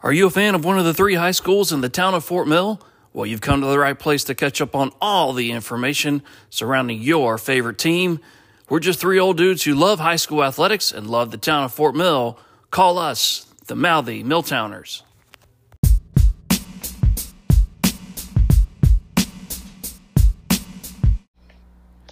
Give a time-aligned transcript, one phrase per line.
[0.00, 2.24] Are you a fan of one of the three high schools in the town of
[2.24, 2.80] Fort Mill?
[3.12, 7.02] Well, you've come to the right place to catch up on all the information surrounding
[7.02, 8.20] your favorite team.
[8.68, 11.74] We're just three old dudes who love high school athletics and love the town of
[11.74, 12.38] Fort Mill.
[12.70, 15.02] Call us the Mouthy Milltowners.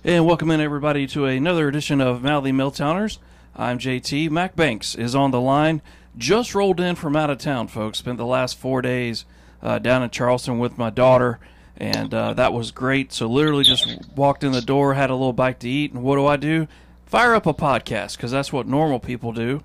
[0.03, 3.19] And welcome in everybody to another edition of Mouthy Milltowners.
[3.55, 4.29] I'm JT.
[4.31, 5.83] Mac Banks is on the line
[6.19, 7.99] just rolled in from out of town, folks.
[7.99, 9.25] Spent the last four days
[9.63, 11.39] uh, down in Charleston with my daughter,
[11.77, 13.13] and uh, that was great.
[13.13, 16.17] So literally just walked in the door, had a little bite to eat, and what
[16.17, 16.69] do I do?
[17.07, 19.63] Fire up a podcast because that's what normal people do.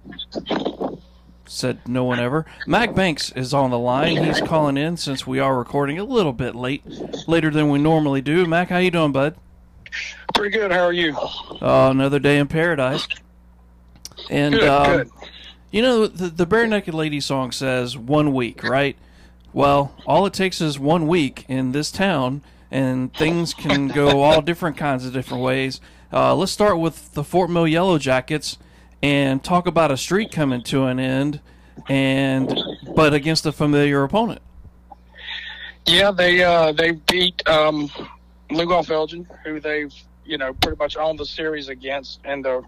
[1.45, 2.45] Said no one ever.
[2.65, 4.23] Mac Banks is on the line.
[4.23, 6.83] He's calling in since we are recording a little bit late,
[7.27, 8.45] later than we normally do.
[8.45, 9.35] Mac, how you doing, bud?
[10.33, 10.71] Pretty good.
[10.71, 11.17] How are you?
[11.17, 13.05] Uh, another day in paradise.
[14.29, 15.09] And Good, um, good.
[15.71, 18.97] You know, the, the Barenaked Lady song says one week, right?
[19.53, 24.41] Well, all it takes is one week in this town, and things can go all
[24.41, 25.79] different kinds of different ways.
[26.11, 28.57] Uh, let's start with the Fort Mill Yellow Jackets
[29.01, 31.39] and talk about a streak coming to an end,
[31.87, 32.53] and
[32.93, 34.41] but against a familiar opponent.
[35.85, 37.87] Yeah, they uh, they beat um,
[38.49, 39.93] Lugoff Elgin, who they've
[40.25, 42.61] you know pretty much owned the series against, and the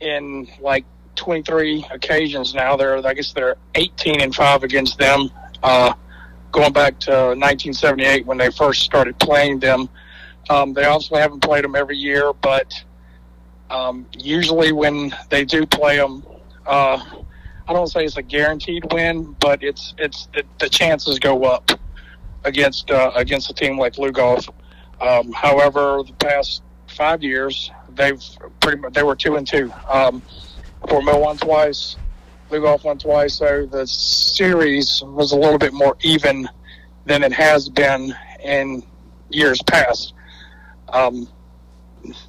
[0.00, 0.84] in like
[1.16, 2.76] 23 occasions now.
[2.76, 5.30] They're I guess they're 18 and five against them,
[5.62, 5.94] uh,
[6.52, 9.88] going back to 1978 when they first started playing them.
[10.50, 12.72] Um, they obviously haven't played them every year, but
[13.70, 16.22] um, usually when they do play them,
[16.66, 17.02] uh,
[17.66, 20.28] I don't say it's a guaranteed win, but it's it's
[20.58, 21.70] the, chances go up
[22.44, 24.48] against uh, against a team like Lugoff.
[25.00, 28.22] Um, however, the past five years they've
[28.60, 29.72] pretty much they were two and two.
[29.88, 30.22] Um,
[30.88, 31.96] Fort Mill won twice,
[32.50, 36.48] Lugoff won twice, so the series was a little bit more even
[37.06, 38.82] than it has been in
[39.30, 40.14] years past.
[40.88, 41.28] Um,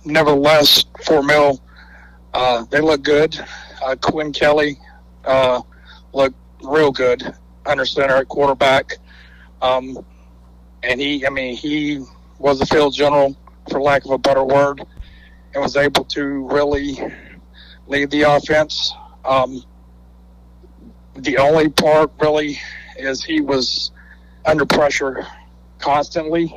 [0.05, 1.61] nevertheless, Fort Mill
[2.35, 3.39] uh, they look good.
[3.81, 4.77] Uh, Quinn Kelly
[5.23, 5.61] uh,
[6.11, 7.33] looked real good
[7.65, 8.97] under center at quarterback.
[9.61, 10.05] Um,
[10.83, 12.03] and he, I mean, he
[12.37, 13.37] was the field general,
[13.71, 14.83] for lack of a better word,
[15.53, 16.99] and was able to really
[17.87, 18.93] lead the offense.
[19.23, 19.63] Um,
[21.15, 22.59] the only part really
[22.97, 23.91] is he was
[24.45, 25.25] under pressure
[25.79, 26.55] constantly,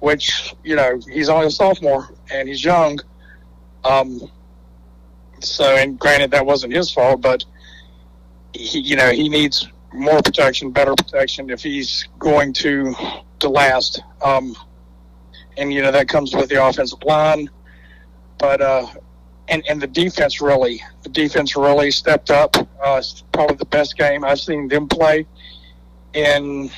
[0.00, 2.98] which, you know, he's only a sophomore and he's young.
[3.84, 4.30] Um,
[5.40, 7.44] so, and granted, that wasn't his fault, but
[8.52, 12.94] he, you know, he needs more protection, better protection if he's going to
[13.40, 14.02] to last.
[14.22, 14.54] Um,
[15.56, 17.48] and you know that comes with the offensive line,
[18.38, 18.86] but uh,
[19.50, 22.56] and and the defense really, the defense really stepped up.
[22.56, 25.26] Uh, it's probably the best game I've seen them play
[26.14, 26.70] in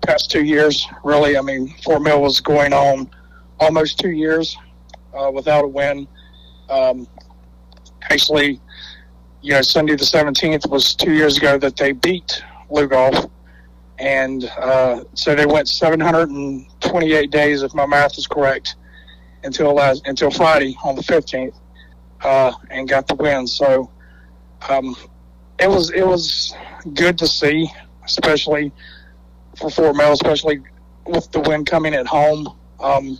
[0.00, 0.86] past two years.
[1.04, 3.10] Really, I mean, Fort Mill was going on
[3.60, 4.56] almost two years
[5.14, 6.08] uh, without a win.
[6.68, 7.06] Um,
[8.10, 8.60] actually,
[9.42, 13.30] you know, Sunday the 17th was two years ago that they beat Lugoff.
[13.98, 18.76] And uh, so they went 728 days, if my math is correct,
[19.42, 21.54] until last, until Friday on the 15th,
[22.22, 23.46] uh, and got the win.
[23.46, 23.90] So
[24.68, 24.96] um,
[25.58, 26.54] it was it was
[26.94, 27.70] good to see,
[28.04, 28.72] especially
[29.58, 30.60] for Fort Mill, especially
[31.06, 32.56] with the win coming at home.
[32.78, 33.18] Um,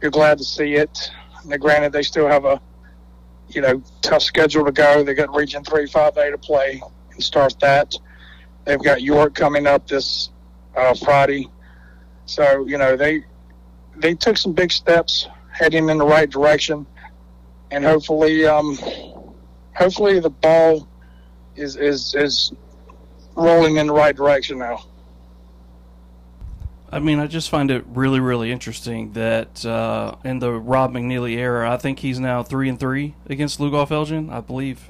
[0.00, 1.10] you're glad to see it.
[1.44, 2.60] Now, granted, they still have a
[3.48, 5.02] you know tough schedule to go.
[5.02, 7.94] They got Region Three Five A to play and start that.
[8.64, 10.30] They've got York coming up this
[10.76, 11.48] uh, Friday,
[12.26, 13.24] so you know they
[13.96, 16.86] they took some big steps heading in the right direction,
[17.70, 18.78] and hopefully, um,
[19.74, 20.88] hopefully the ball
[21.56, 22.52] is is is
[23.34, 24.84] rolling in the right direction now.
[26.90, 31.36] I mean, I just find it really, really interesting that uh, in the Rob McNeely
[31.36, 34.88] era, I think he's now three and three against Lugoff Elgin, I believe.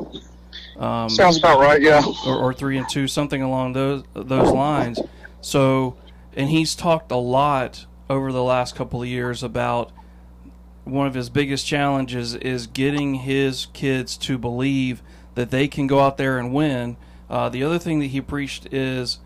[0.78, 2.02] Um, Sounds about right, yeah.
[2.26, 5.00] or, or three and two, something along those those lines.
[5.40, 5.96] So,
[6.34, 9.90] and he's talked a lot over the last couple of years about
[10.86, 15.02] one of his biggest challenges is getting his kids to believe
[15.34, 16.96] that they can go out there and win.
[17.28, 19.18] Uh, the other thing that he preached is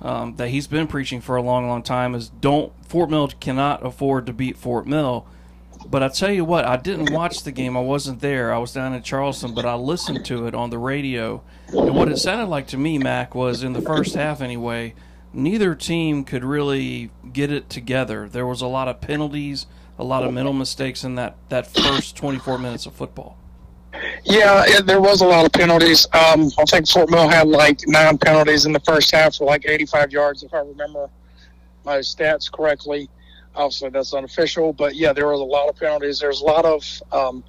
[0.00, 3.84] um, that he's been preaching for a long, long time is don't Fort Mill cannot
[3.84, 5.26] afford to beat Fort Mill.
[5.86, 7.76] But I tell you what, I didn't watch the game.
[7.76, 8.54] I wasn't there.
[8.54, 11.42] I was down in Charleston, but I listened to it on the radio.
[11.68, 14.94] And what it sounded like to me, Mac, was in the first half anyway,
[15.34, 18.28] neither team could really get it together.
[18.28, 19.66] There was a lot of penalties,
[19.98, 23.38] a lot of mental mistakes in that, that first 24 minutes of football.
[24.24, 26.06] Yeah, it, there was a lot of penalties.
[26.12, 29.64] Um, I think Fort Mill had like nine penalties in the first half for like
[29.66, 31.08] 85 yards, if I remember
[31.84, 33.08] my stats correctly.
[33.54, 36.18] Obviously, that's unofficial, but yeah, there was a lot of penalties.
[36.18, 37.44] There's a lot of, um,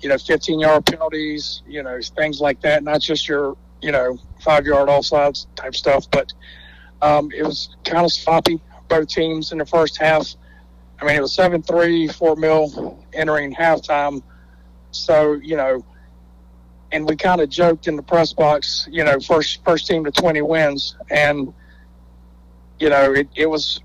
[0.00, 2.82] you know, 15 yard penalties, you know, things like that.
[2.82, 6.32] Not just your, you know, five yard offsides type stuff, but
[7.00, 8.60] um, it was kind of sloppy.
[8.88, 10.34] Both teams in the first half.
[11.02, 14.22] I mean, it was 7 3 Fort Mill entering halftime.
[14.92, 15.84] So, you know,
[16.92, 20.12] and we kind of joked in the press box, you know, first first team to
[20.12, 21.52] 20 wins, and
[22.78, 23.80] you know, it, it was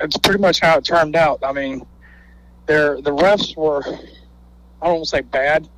[0.00, 1.38] it's pretty much how it turned out.
[1.44, 1.86] I mean,
[2.66, 5.68] there the refs were I don't want to say bad,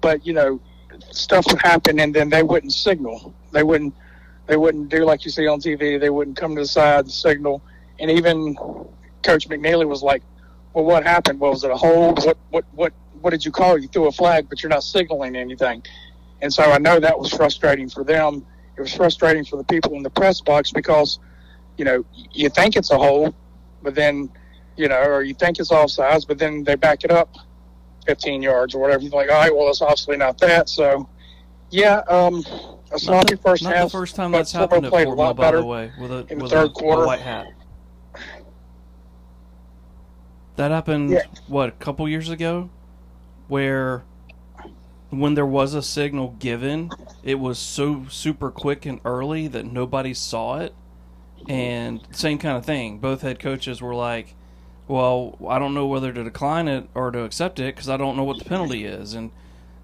[0.00, 0.60] but you know,
[1.10, 3.34] stuff would happen and then they wouldn't signal.
[3.50, 3.94] They wouldn't
[4.46, 5.98] they wouldn't do like you see on TV.
[5.98, 7.62] They wouldn't come to the side and signal.
[7.98, 8.56] And even
[9.22, 10.22] Coach McNeely was like,
[10.74, 11.40] "Well, what happened?
[11.40, 12.24] Well, was it a hold?
[12.24, 12.92] What what what
[13.22, 13.78] what did you call?
[13.78, 15.82] You threw a flag, but you're not signaling anything.
[16.42, 18.44] And so I know that was frustrating for them.
[18.76, 21.20] It was frustrating for the people in the press box because,
[21.78, 23.32] you know, you think it's a hole,
[23.82, 24.28] but then,
[24.76, 27.36] you know, or you think it's offsides, but then they back it up
[28.06, 29.02] 15 yards or whatever.
[29.02, 30.68] You're like, all right, well, it's obviously not that.
[30.68, 31.08] So,
[31.70, 32.44] yeah, um,
[32.90, 33.84] a sloppy first not half.
[33.84, 36.10] the first time that's happened at played Fort a lot Mill, by the way, with
[36.10, 37.04] a in the with third a, quarter.
[37.04, 37.46] a white hat.
[40.56, 41.22] That happened Yeah.
[41.46, 42.68] what a couple years ago,
[43.48, 44.02] where
[45.10, 46.90] when there was a signal given,
[47.22, 50.74] it was so super quick and early that nobody saw it,
[51.48, 52.98] and same kind of thing.
[52.98, 54.34] Both head coaches were like,
[54.88, 58.16] "Well, I don't know whether to decline it or to accept it because I don't
[58.16, 59.30] know what the penalty is," and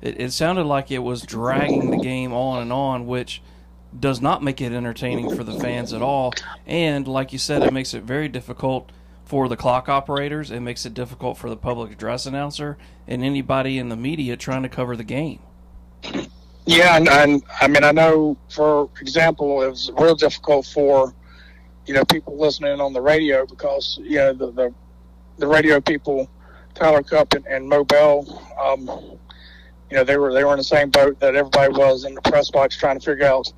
[0.00, 3.42] it, it sounded like it was dragging the game on and on, which
[3.98, 6.32] does not make it entertaining for the fans at all.
[6.66, 8.90] And like you said, it makes it very difficult
[9.28, 10.50] for the clock operators.
[10.50, 14.62] It makes it difficult for the public address announcer and anybody in the media trying
[14.62, 15.40] to cover the game.
[16.64, 21.14] Yeah, and, and I mean, I know, for example, it was real difficult for
[21.84, 24.74] you know people listening on the radio because you know the the,
[25.36, 26.30] the radio people,
[26.74, 28.88] Tyler Cup and, and Mo Bell, um,
[29.90, 32.22] you know they were they were in the same boat that everybody was in the
[32.22, 33.52] press box trying to figure out,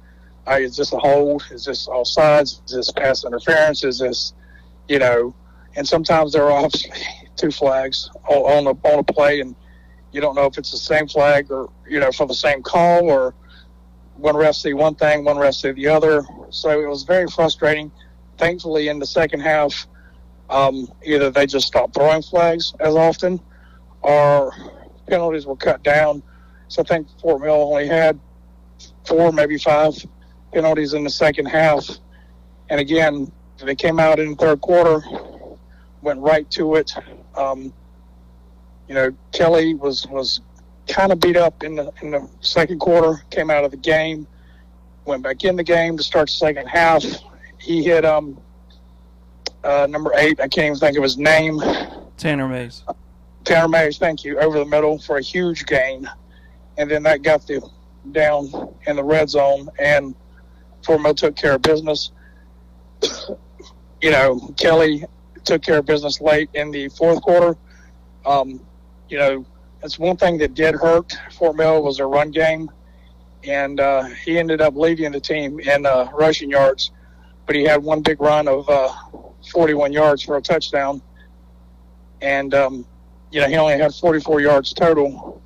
[0.48, 1.44] uh, is this a hold?
[1.52, 2.60] Is this offsides?
[2.64, 3.84] Is this pass interference?
[3.84, 4.34] Is this,
[4.88, 5.32] you know,
[5.80, 6.92] and sometimes there are obviously
[7.36, 9.56] two flags on on a, on a play and
[10.12, 13.10] you don't know if it's the same flag or you know for the same call
[13.10, 13.34] or
[14.16, 16.26] one ref see one thing, one ref see the other.
[16.50, 17.90] So it was very frustrating.
[18.36, 19.86] Thankfully, in the second half,
[20.50, 23.40] um, either they just stopped throwing flags as often,
[24.02, 24.52] or
[25.06, 26.22] penalties were cut down.
[26.68, 28.20] So I think Fort Mill only had
[29.06, 29.94] four, maybe five
[30.52, 31.88] penalties in the second half.
[32.68, 33.32] And again,
[33.64, 35.02] they came out in the third quarter,
[36.02, 36.92] went right to it.
[37.36, 37.72] Um,
[38.88, 40.40] you know, Kelly was was
[40.88, 43.22] kind of beat up in the in the second quarter.
[43.30, 44.26] Came out of the game,
[45.04, 47.04] went back in the game to start the second half.
[47.58, 48.40] He hit um
[49.62, 50.40] uh, number eight.
[50.40, 51.60] I can't even think of his name.
[52.16, 52.82] Tanner Mays.
[53.44, 56.08] Tanner Mays, thank you, over the middle for a huge gain,
[56.78, 57.62] and then that got the
[58.12, 60.14] down in the red zone, and
[60.84, 62.10] Fort Mill took care of business.
[64.00, 65.04] you know, Kelly
[65.44, 67.56] took care of business late in the fourth quarter.
[68.24, 68.60] Um,
[69.08, 69.44] you know,
[69.80, 72.70] that's one thing that did hurt Fort Mill was their run game,
[73.44, 76.92] and uh, he ended up leading the team in uh, rushing yards,
[77.46, 78.92] but he had one big run of uh,
[79.50, 81.00] 41 yards for a touchdown,
[82.20, 82.86] and um,
[83.30, 85.42] you know he only had 44 yards total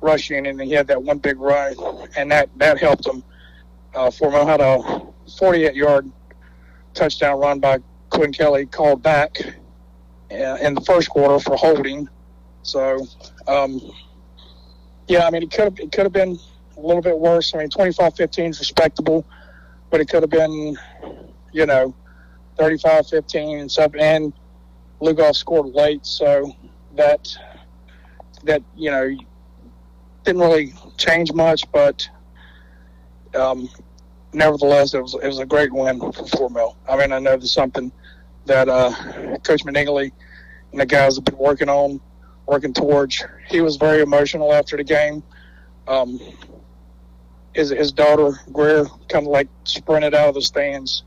[0.00, 1.74] rushing, and he had that one big run,
[2.16, 3.24] and that that helped him.
[3.94, 5.02] Uh, Mill had a
[5.38, 6.10] 48 yard
[6.94, 7.78] touchdown run by
[8.20, 9.38] Quinn Kelly called back
[10.30, 12.06] uh, in the first quarter for holding.
[12.62, 13.06] So,
[13.48, 13.80] um,
[15.08, 16.38] yeah, I mean, it could have it could have been
[16.76, 17.54] a little bit worse.
[17.54, 19.24] I mean, 25-15 is respectable,
[19.88, 20.76] but it could have been,
[21.54, 21.94] you know,
[22.58, 23.92] 35-15 and stuff.
[23.98, 24.34] And
[25.00, 26.54] Lugoff scored late, so
[26.96, 27.34] that
[28.44, 29.16] that you know
[30.24, 32.06] didn't really change much, but
[33.34, 33.70] um,
[34.34, 36.76] nevertheless, it was it was a great win for Fort Mill.
[36.86, 37.90] I mean, I know there's something
[38.50, 38.90] that uh,
[39.44, 40.12] Coach McNeely
[40.72, 42.00] and the guys have been working on,
[42.46, 43.24] working towards.
[43.48, 45.22] He was very emotional after the game.
[45.88, 46.20] Um,
[47.54, 51.04] his his daughter Greer kind of like sprinted out of the stands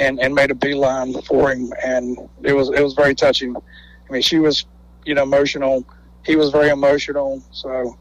[0.00, 3.56] and and made a beeline for him, and it was it was very touching.
[3.56, 4.64] I mean, she was
[5.04, 5.84] you know emotional.
[6.24, 7.42] He was very emotional.
[7.50, 7.98] So,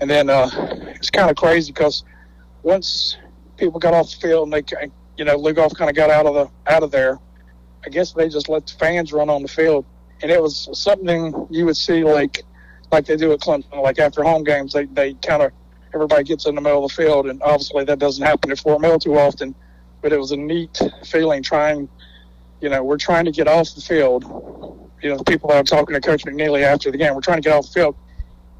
[0.00, 0.50] and then uh,
[0.96, 2.04] it's kind of crazy because
[2.62, 3.16] once
[3.56, 6.34] people got off the field and they you know Lugoff kind of got out of
[6.34, 7.18] the out of there.
[7.84, 9.84] I guess they just let the fans run on the field,
[10.22, 12.42] and it was something you would see like
[12.90, 13.82] like they do at Clemson.
[13.82, 15.52] Like after home games, they they kind of
[15.94, 18.80] everybody gets in the middle of the field, and obviously that doesn't happen at Fort
[18.80, 19.54] Mill too often.
[20.00, 21.88] But it was a neat feeling trying.
[22.60, 24.24] You know, we're trying to get off the field.
[25.02, 27.42] You know, the people that I'm talking to Coach McNeely after the game, we're trying
[27.42, 27.96] to get off the field,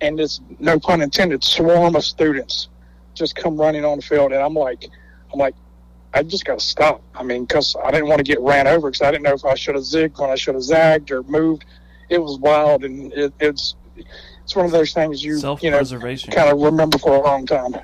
[0.01, 2.69] and this no pun intended swarm of students
[3.15, 4.85] just come running on the field, and I'm like,
[5.33, 5.55] I'm like,
[6.15, 7.03] I just got to stop.
[7.15, 9.45] I mean, because I didn't want to get ran over because I didn't know if
[9.45, 11.65] I should have zigged when I should have zagged or moved.
[12.09, 16.51] It was wild, and it, it's it's one of those things you you know kind
[16.51, 17.75] of remember for a long time.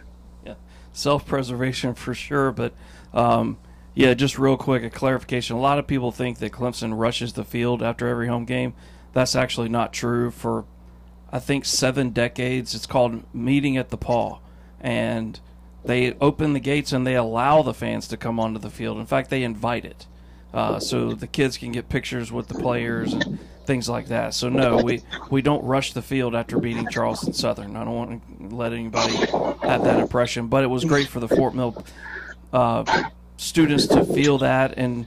[0.46, 0.54] Yeah,
[0.92, 2.52] self preservation for sure.
[2.52, 2.74] But
[3.12, 3.58] um,
[3.94, 5.56] yeah, just real quick, a clarification.
[5.56, 8.74] A lot of people think that Clemson rushes the field after every home game.
[9.12, 10.30] That's actually not true.
[10.30, 10.64] For
[11.32, 14.38] I think seven decades, it's called meeting at the paw,
[14.80, 15.40] and
[15.84, 18.98] they open the gates and they allow the fans to come onto the field.
[18.98, 20.06] In fact, they invite it.
[20.52, 24.34] Uh, so the kids can get pictures with the players and things like that.
[24.34, 27.76] So no, we we don't rush the field after beating Charleston Southern.
[27.76, 29.14] I don't want to let anybody
[29.62, 31.84] have that impression, but it was great for the Fort Mill
[32.52, 33.04] uh,
[33.36, 34.74] students to feel that.
[34.76, 35.06] And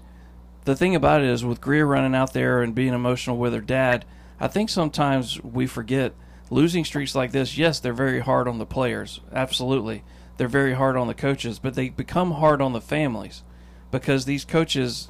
[0.63, 3.59] the thing about it is, with Greer running out there and being emotional with her
[3.59, 4.05] dad,
[4.39, 6.13] I think sometimes we forget
[6.49, 7.57] losing streaks like this.
[7.57, 10.03] Yes, they're very hard on the players, absolutely.
[10.43, 13.43] They're very hard on the coaches, but they become hard on the families
[13.91, 15.07] because these coaches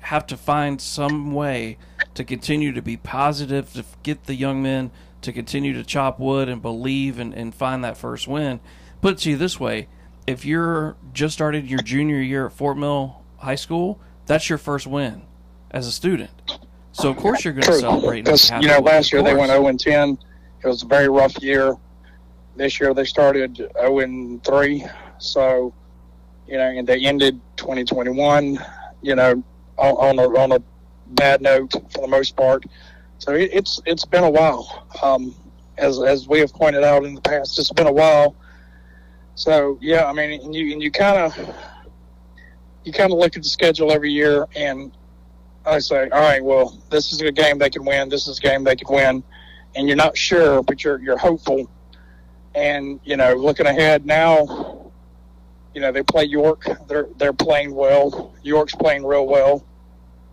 [0.00, 1.76] have to find some way
[2.14, 6.48] to continue to be positive, to get the young men to continue to chop wood
[6.48, 8.58] and believe and, and find that first win.
[9.02, 9.86] Put it to you this way
[10.26, 14.86] if you're just started your junior year at Fort Mill High School, that's your first
[14.86, 15.20] win
[15.70, 16.30] as a student.
[16.92, 18.24] So of course you're going to celebrate.
[18.24, 20.16] Because you know, last year they went 0 and 10.
[20.64, 21.76] It was a very rough year.
[22.60, 24.84] This year they started 0 and 3.
[25.16, 25.72] So
[26.46, 28.58] you know, and they ended 2021.
[29.00, 29.42] You know,
[29.78, 30.62] on, a on a
[31.06, 32.64] bad note for the most part.
[33.16, 34.86] So it, it's it's been a while.
[35.02, 35.34] Um,
[35.78, 38.36] as as we have pointed out in the past, it's been a while.
[39.36, 41.54] So yeah, I mean, and you and you kind of
[42.84, 44.92] you kind of look at the schedule every year, and
[45.64, 48.10] I say, all right, well, this is a game they can win.
[48.10, 49.22] This is a game they can win,
[49.74, 51.66] and you're not sure, but you're you're hopeful.
[52.54, 54.90] And you know, looking ahead now,
[55.74, 56.64] you know they play York.
[56.88, 58.34] They're they're playing well.
[58.42, 59.64] York's playing real well.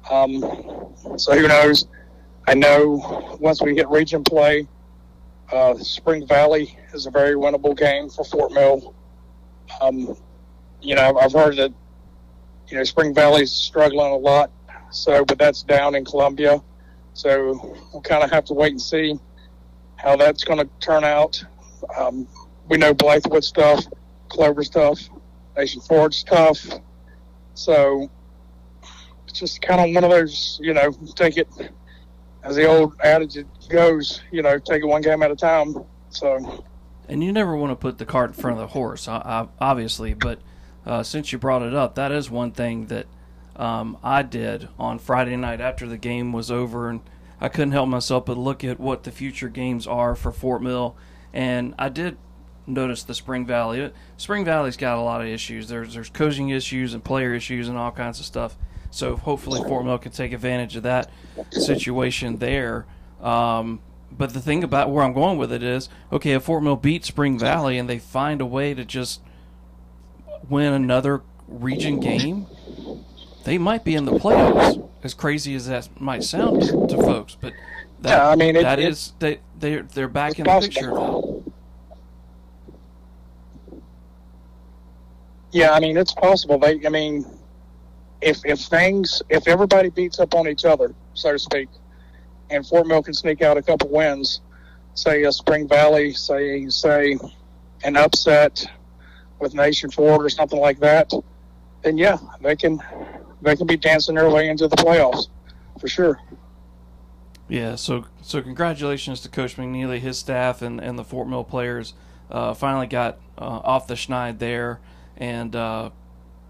[0.10, 0.42] Um,
[1.18, 1.88] so who knows?
[2.48, 4.68] I know once we hit region play,
[5.52, 8.96] uh, Spring Valley is a very winnable game for Fort Mill.
[9.82, 10.16] Um,
[10.82, 11.74] you know, I've heard that
[12.70, 14.52] you know Spring Valley's struggling a lot,
[14.92, 16.62] so but that's down in Columbia,
[17.14, 19.20] so we'll kind of have to wait and see
[19.98, 21.44] how that's going to turn out.
[21.98, 22.28] Um,
[22.70, 23.86] we know Blythewood stuff,
[24.30, 25.00] Clover stuff,
[25.56, 26.66] Nation Ford stuff,
[27.54, 28.10] so
[29.28, 31.48] it's just kind of one of those, you know, take it
[32.44, 33.38] as the old adage
[33.70, 35.76] goes, you know, take it one game at a time.
[36.10, 36.64] So.
[37.10, 40.14] And you never want to put the cart in front of the horse, obviously.
[40.14, 40.40] But
[40.86, 43.08] uh, since you brought it up, that is one thing that
[43.56, 47.02] um, I did on Friday night after the game was over, and
[47.42, 50.96] I couldn't help myself but look at what the future games are for Fort Mill,
[51.38, 52.18] and I did
[52.66, 53.94] notice the Spring Valley.
[54.18, 55.70] Spring Valley's got a lot of issues.
[55.70, 58.58] There's there's coaching issues and player issues and all kinds of stuff.
[58.90, 61.12] So hopefully Fort Mill can take advantage of that
[61.52, 62.88] situation there.
[63.22, 66.76] Um, but the thing about where I'm going with it is, okay, if Fort Mill
[66.76, 69.22] beats Spring Valley and they find a way to just
[70.50, 72.48] win another region game,
[73.44, 74.90] they might be in the playoffs.
[75.04, 77.54] As crazy as that might sound to, to folks, but
[78.02, 80.92] that, yeah, I mean, it, that it, is, they they're they're back in the picture
[80.92, 81.44] now.
[85.52, 86.60] Yeah, I mean it's possible.
[86.60, 87.26] They, I mean,
[88.22, 91.70] if if things if everybody beats up on each other, so to speak,
[92.50, 94.42] and Fort Mill can sneak out a couple wins,
[94.94, 97.18] say a Spring Valley, say say
[97.84, 98.66] an upset
[99.40, 101.12] with Nation Ford or something like that,
[101.82, 102.80] then yeah, they can
[103.42, 105.28] they can be dancing their way into the playoffs
[105.80, 106.20] for sure.
[107.50, 111.94] Yeah, so so congratulations to Coach McNeely, his staff, and, and the Fort Mill players.
[112.30, 114.82] Uh, finally got uh, off the schneid there,
[115.16, 115.92] and uh,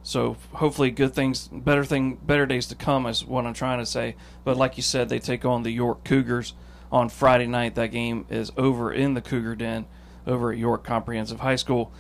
[0.02, 3.86] so hopefully, good things, better thing, better days to come is what I'm trying to
[3.86, 4.16] say.
[4.44, 6.54] But like you said, they take on the York Cougars
[6.92, 7.76] on Friday night.
[7.76, 9.86] That game is over in the Cougar Den
[10.26, 11.92] over at York Comprehensive High School.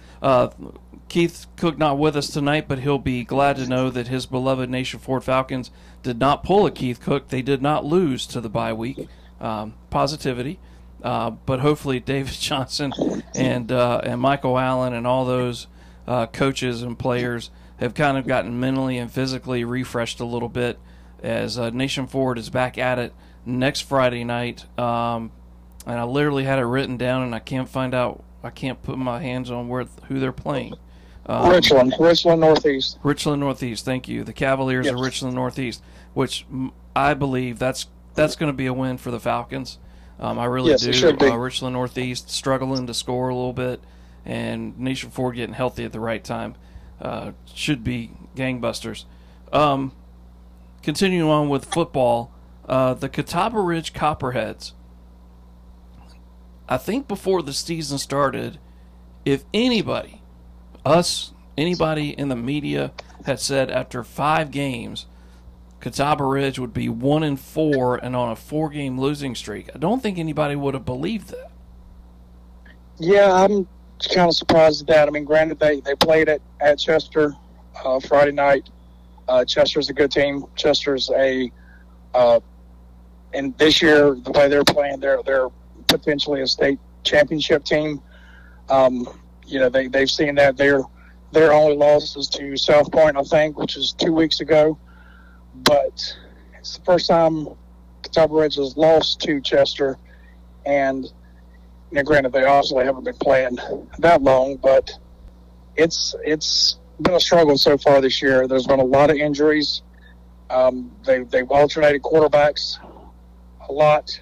[1.09, 4.69] Keith Cook not with us tonight, but he'll be glad to know that his beloved
[4.69, 5.71] Nation Ford Falcons
[6.03, 7.29] did not pull a Keith Cook.
[7.29, 9.07] They did not lose to the bye week.
[9.39, 10.59] Um, positivity.
[11.01, 12.91] Uh, but hopefully David Johnson
[13.35, 15.67] and uh, and Michael Allen and all those
[16.07, 20.79] uh, coaches and players have kind of gotten mentally and physically refreshed a little bit
[21.21, 23.13] as uh, Nation Ford is back at it
[23.45, 24.65] next Friday night.
[24.79, 25.31] Um,
[25.85, 28.23] and I literally had it written down, and I can't find out.
[28.43, 30.75] I can't put my hands on where who they're playing.
[31.27, 32.99] Um, Richland, Richland Northeast.
[33.03, 33.83] Richland Northeast.
[33.83, 34.23] Thank you.
[34.23, 34.93] The Cavaliers yes.
[34.93, 36.45] of Richland Northeast, which
[36.95, 39.77] I believe that's that's going to be a win for the Falcons.
[40.19, 41.17] Um, I really yes, do.
[41.21, 43.81] Uh, Richland Northeast struggling to score a little bit,
[44.25, 46.55] and Nation Ford getting healthy at the right time
[47.01, 49.05] uh, should be gangbusters.
[49.51, 49.91] Um,
[50.81, 52.31] continuing on with football,
[52.67, 54.73] uh, the Catawba Ridge Copperheads.
[56.69, 58.59] I think before the season started,
[59.23, 60.21] if anybody,
[60.87, 62.91] us, anybody in the media
[63.25, 65.05] had said after five games
[65.79, 69.69] Catawba Ridge would be one in four and on a four game losing streak.
[69.75, 71.51] I don't think anybody would have believed that.
[72.99, 73.67] Yeah, I'm
[74.13, 75.07] kind of surprised at that.
[75.07, 77.35] I mean, granted, they, they played at, at Chester
[77.85, 78.69] uh, Friday night.
[79.27, 80.45] Uh, Chester's a good team.
[80.55, 81.51] Chester's a,
[82.13, 82.39] uh,
[83.33, 85.49] and this year, the way they're playing, they're, they're
[85.87, 88.01] potentially a state championship team.
[88.69, 89.07] Um,
[89.47, 90.81] you know, they, they've seen that their,
[91.31, 94.77] their only loss is to South Point, I think, which is two weeks ago
[95.63, 96.15] but
[96.57, 97.47] it's the first time
[98.03, 99.97] Catawba Ridge has lost to Chester,
[100.65, 101.11] and you
[101.91, 103.57] know, granted they obviously haven't been playing
[103.99, 104.91] that long, but
[105.75, 108.47] it's it's been a struggle so far this year.
[108.47, 109.81] There's been a lot of injuries.
[110.49, 112.77] Um, they they've alternated quarterbacks
[113.67, 114.19] a lot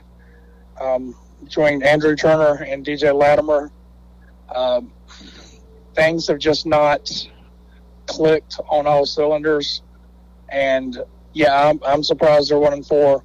[0.79, 3.71] um, between Andrew Turner and DJ Latimer.
[4.53, 4.91] Um,
[5.95, 7.09] things have just not
[8.07, 9.81] clicked on all cylinders,
[10.49, 10.97] and
[11.33, 13.23] yeah, I'm, I'm surprised they're one and four.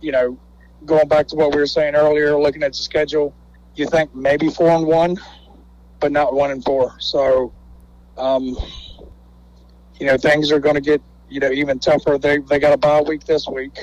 [0.00, 0.38] You know,
[0.86, 3.34] going back to what we were saying earlier, looking at the schedule,
[3.74, 5.16] you think maybe four and one,
[6.00, 6.94] but not one and four.
[6.98, 7.52] So,
[8.16, 8.56] um,
[9.98, 12.18] you know, things are going to get you know even tougher.
[12.18, 13.78] They they got a bye week this week,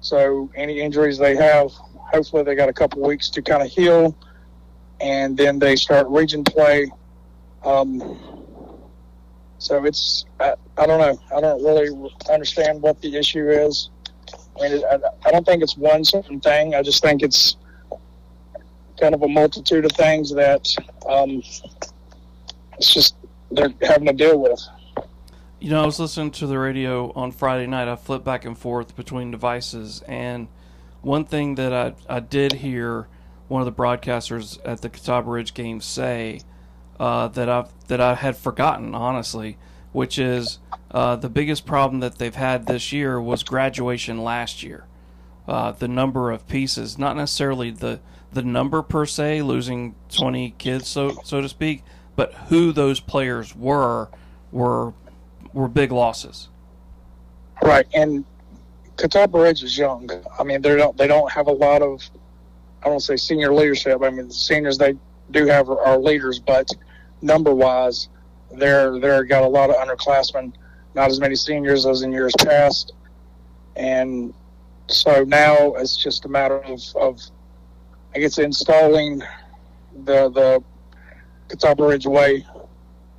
[0.00, 1.70] so any injuries they have,
[2.12, 4.16] hopefully they got a couple weeks to kind of heal,
[5.00, 6.90] and then they start region play.
[7.64, 8.18] Um,
[9.58, 11.20] so it's I, I don't know.
[11.36, 13.90] I don't really understand what the issue is.
[14.58, 16.74] I mean, I, I don't think it's one certain thing.
[16.74, 17.56] I just think it's
[19.00, 20.74] kind of a multitude of things that
[21.08, 21.42] um,
[22.76, 23.14] it's just
[23.50, 24.60] they're having to deal with.
[25.60, 27.88] You know, I was listening to the radio on Friday night.
[27.88, 30.48] I flipped back and forth between devices, and
[31.02, 33.08] one thing that I, I did hear
[33.48, 36.40] one of the broadcasters at the Catawba Ridge game say
[36.98, 39.56] uh, that I that I had forgotten honestly,
[39.92, 40.58] which is
[40.90, 44.84] uh, the biggest problem that they've had this year was graduation last year.
[45.46, 48.00] Uh, the number of pieces, not necessarily the
[48.32, 51.82] the number per se, losing 20 kids, so so to speak,
[52.16, 54.08] but who those players were
[54.52, 54.92] were
[55.52, 56.48] were big losses.
[57.62, 58.24] Right, and
[58.96, 60.10] Catawba Ridge is young.
[60.38, 62.02] I mean, they don't they don't have a lot of
[62.82, 64.02] I don't say senior leadership.
[64.02, 64.94] I mean, the seniors they
[65.30, 66.70] do have are leaders, but
[67.20, 68.08] number wise,
[68.52, 70.52] they're they're got a lot of underclassmen,
[70.94, 72.92] not as many seniors as in years past,
[73.76, 74.32] and
[74.88, 77.20] so now it's just a matter of, of
[78.14, 79.22] I guess installing
[80.04, 80.62] the the
[81.48, 82.46] Catawba Ridge way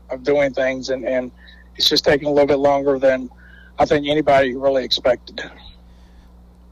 [0.10, 1.32] of doing things, and and
[1.76, 3.30] it's just taking a little bit longer than
[3.78, 5.42] I think anybody really expected.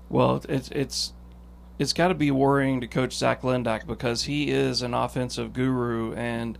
[0.10, 1.14] Well, it's it's
[1.80, 6.14] it's got to be worrying to Coach Zach Lindak because he is an offensive guru
[6.14, 6.58] and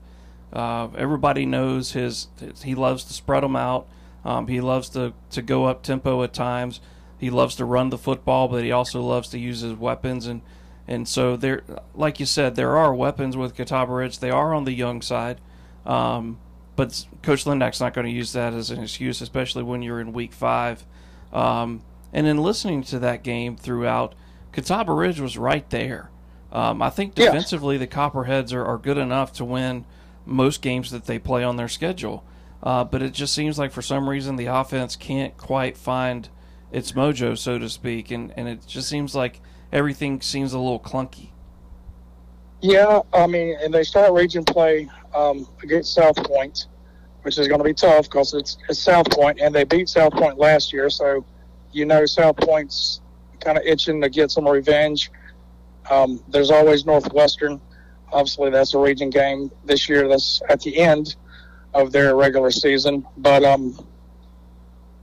[0.54, 2.28] uh, everybody knows his.
[2.64, 3.88] He loves to spread them out.
[4.26, 6.80] Um, he loves to to go up tempo at times.
[7.18, 10.42] He loves to run the football, but he also loves to use his weapons and
[10.88, 14.20] and so there, like you said, there are weapons with Catawba Ridge.
[14.20, 15.42] They are on the young side,
[15.86, 16.40] um,
[16.78, 20.14] but Coach Lindak's not going to use that as an excuse, especially when you're in
[20.14, 20.86] Week Five.
[21.34, 21.82] Um,
[22.14, 24.16] and in listening to that game throughout,
[24.54, 26.10] Catawba Ridge was right there.
[26.54, 27.80] Um, I think defensively, yeah.
[27.80, 29.86] the Copperheads are, are good enough to win
[30.28, 32.24] most games that they play on their schedule.
[32.62, 36.30] Uh, but it just seems like for some reason the offense can't quite find
[36.72, 39.40] its mojo, so to speak, and, and it just seems like
[39.72, 41.30] everything seems a little clunky.
[42.62, 46.68] Yeah, I mean, and they start region play um, against South Point,
[47.22, 50.14] which is going to be tough because it's, it's South Point, and they beat South
[50.14, 51.24] Point last year, so
[51.72, 53.02] you know South Point's
[53.40, 55.12] kind of itching to get some revenge.
[55.90, 57.62] Um, there's always Northwestern,
[58.12, 60.08] obviously that's a region game this year.
[60.08, 61.16] That's at the end
[61.74, 63.78] of their regular season, but um,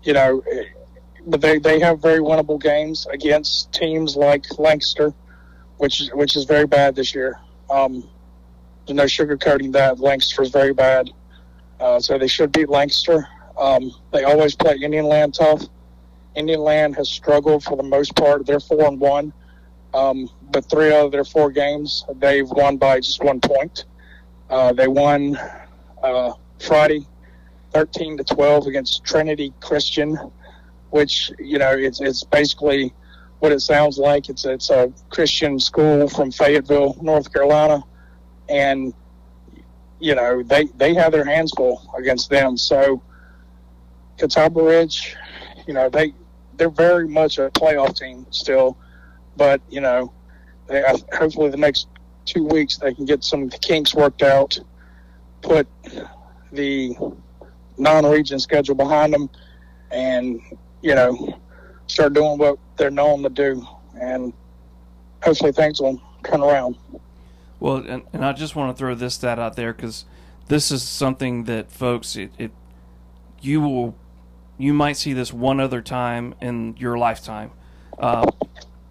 [0.03, 0.43] you know,
[1.27, 5.15] but they they have very winnable games against teams like Lancaster,
[5.79, 7.39] which which is very bad this year.
[7.71, 8.09] Um,
[8.87, 11.11] there's no sugarcoating that Lancaster is very bad,
[11.81, 13.27] uh, so they should beat Lancaster.
[13.59, 15.63] Um, they always play Indian Land tough.
[16.35, 18.45] Indian Land has struggled for the most part.
[18.45, 19.33] They're four and one
[19.95, 23.85] Um, but three out of their four games, they've won by just one point.
[24.51, 25.39] Uh, they won
[26.03, 27.07] uh, Friday,
[27.73, 30.19] thirteen to twelve against Trinity Christian,
[30.91, 32.93] which you know it's it's basically
[33.39, 34.29] what it sounds like.
[34.29, 37.85] It's it's a Christian school from Fayetteville, North Carolina,
[38.49, 38.93] and
[40.01, 42.57] you know they they have their hands full against them.
[42.57, 43.01] So
[44.19, 45.15] Catawba Ridge,
[45.69, 46.15] you know they
[46.57, 48.77] they're very much a playoff team still,
[49.37, 50.13] but you know
[50.67, 51.89] they, hopefully the next
[52.25, 54.59] two weeks they can get some of the kinks worked out,
[55.43, 55.67] put
[56.53, 56.97] the
[57.77, 59.29] non-region schedule behind them,
[59.91, 60.41] and
[60.83, 61.39] you know
[61.87, 63.67] start doing what they're known to do,
[64.01, 64.33] and
[65.23, 66.77] hopefully things will turn around.
[67.61, 70.05] Well, and, and I just want to throw this stat out there because
[70.49, 72.51] this is something that folks it, it
[73.41, 73.95] you will
[74.59, 77.51] you might see this one other time in your lifetime.
[77.99, 78.31] Uh,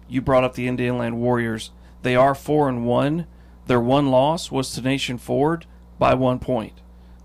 [0.08, 1.70] you brought up the Indian Land Warriors.
[2.02, 3.26] They are four and one.
[3.66, 5.66] Their one loss was to Nation Ford
[5.98, 6.74] by one point.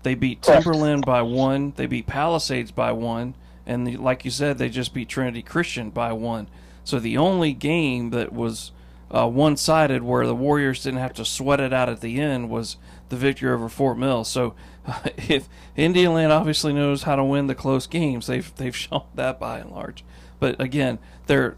[0.02, 1.74] They beat Timberland by one.
[1.76, 3.34] They beat Palisades by one,
[3.66, 6.48] and the, like you said, they just beat Trinity Christian by one.
[6.84, 8.72] So the only game that was
[9.10, 12.76] uh, one-sided, where the Warriors didn't have to sweat it out at the end, was
[13.10, 14.24] the victory over Fort Mill.
[14.24, 14.54] So
[14.86, 19.04] uh, if Indian Land obviously knows how to win the close games, they've they've shown
[19.14, 20.04] that by and large.
[20.38, 21.56] But again, their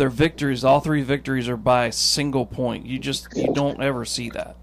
[0.00, 2.86] their victories, all three victories, are by a single point.
[2.86, 4.56] You just you don't ever see that.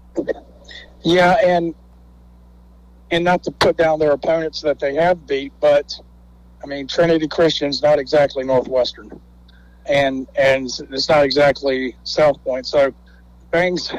[1.02, 1.76] Yeah, and
[3.12, 5.94] and not to put down their opponents that they have beat, but
[6.60, 9.20] I mean Trinity Christian's not exactly Northwestern,
[9.86, 12.66] and and it's not exactly South Point.
[12.66, 12.92] So
[13.52, 13.92] things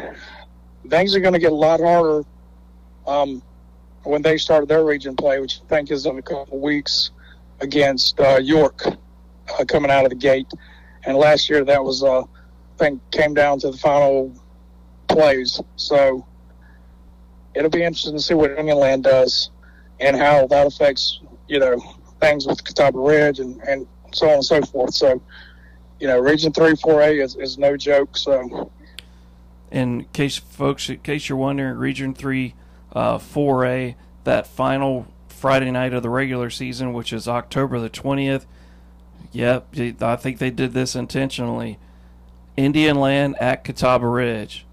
[0.89, 2.25] things are going to get a lot harder
[3.07, 3.41] um,
[4.03, 7.11] when they start their region play, which I think is in a couple weeks
[7.61, 10.51] against uh, York uh, coming out of the gate.
[11.05, 12.25] And last year that was uh, I
[12.77, 14.33] think came down to the final
[15.07, 15.61] plays.
[15.75, 16.25] So
[17.53, 19.49] it'll be interesting to see what Indian Land does
[19.99, 21.79] and how that affects, you know,
[22.21, 24.93] things with Catawba Ridge and, and so on and so forth.
[24.93, 25.21] So,
[25.99, 28.17] you know, Region 3 4A is, is no joke.
[28.17, 28.71] So,
[29.71, 32.53] in case folks, in case you're wondering, Region 3
[32.93, 38.45] uh, 4A, that final Friday night of the regular season, which is October the 20th.
[39.31, 41.77] Yep, I think they did this intentionally.
[42.57, 44.65] Indian Land at Catawba Ridge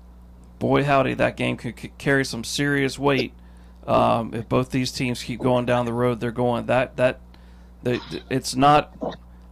[0.59, 3.33] boy howdy, that game could, carry some serious weight
[3.87, 6.67] um, if both these teams keep going down the road they're going.
[6.67, 7.21] That that
[7.83, 8.95] they, it's not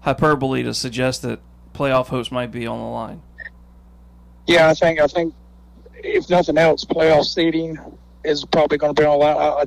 [0.01, 1.41] hyperbole to suggest that
[1.73, 3.23] playoff hopes might be on the line.
[4.47, 5.35] Yeah, I think I think
[5.95, 7.79] if nothing else, playoff seeding
[8.25, 9.37] is probably going to be on the line.
[9.37, 9.65] I, I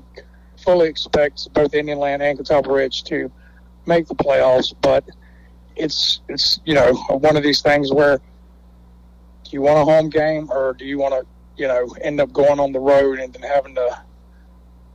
[0.58, 3.32] fully expect both Indian Land and Catawba Ridge to
[3.86, 5.04] make the playoffs, but
[5.78, 8.20] it's it's you know one of these things where
[9.50, 12.34] do you want a home game or do you want to, you know, end up
[12.34, 14.02] going on the road and then having to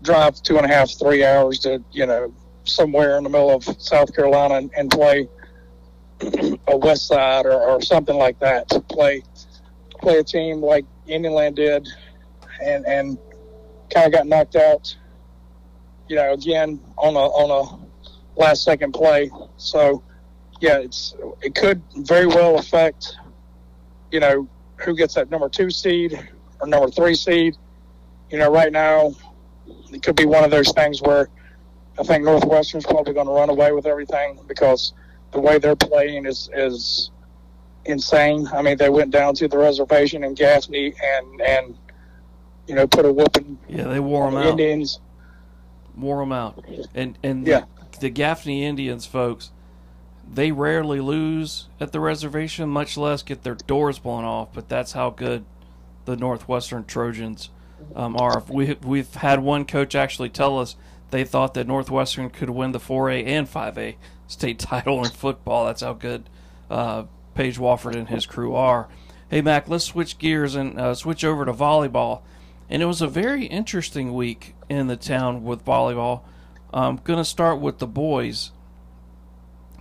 [0.02, 2.32] drive two and a half, three hours to, you know,
[2.64, 5.26] somewhere in the middle of South Carolina and, and play
[6.68, 9.22] a West Side or, or something like that to play
[10.00, 11.88] play a team like Indian Land did
[12.62, 13.18] and and
[13.92, 14.94] kind of got knocked out,
[16.08, 19.30] you know, again on a on a last second play.
[19.56, 20.02] So
[20.62, 23.16] yeah, it's it could very well affect
[24.12, 24.46] you know,
[24.76, 26.28] who gets that number two seed
[26.60, 27.56] or number three seed.
[28.30, 29.14] You know, right now,
[29.90, 31.28] it could be one of those things where
[31.98, 34.92] I think Northwestern's probably going to run away with everything because
[35.32, 37.10] the way they're playing is is
[37.86, 38.46] insane.
[38.52, 41.78] I mean, they went down to the reservation in Gaffney and and
[42.68, 43.58] you know put a whooping.
[43.68, 44.50] Yeah, they wore them the out.
[44.50, 45.00] Indians
[45.96, 47.64] wore them out, and and yeah.
[47.92, 49.50] the, the Gaffney Indians, folks
[50.32, 54.48] they rarely lose at the reservation, much less get their doors blown off.
[54.52, 55.44] But that's how good
[56.04, 57.50] the Northwestern Trojans
[57.94, 58.42] um, are.
[58.48, 60.76] We, we've had one coach actually tell us
[61.10, 65.66] they thought that Northwestern could win the 4A and 5A state title in football.
[65.66, 66.28] That's how good
[66.70, 68.88] uh, Paige Wofford and his crew are.
[69.28, 72.22] Hey, Mac, let's switch gears and uh, switch over to volleyball.
[72.70, 76.22] And it was a very interesting week in the town with volleyball.
[76.72, 78.50] I'm going to start with the boys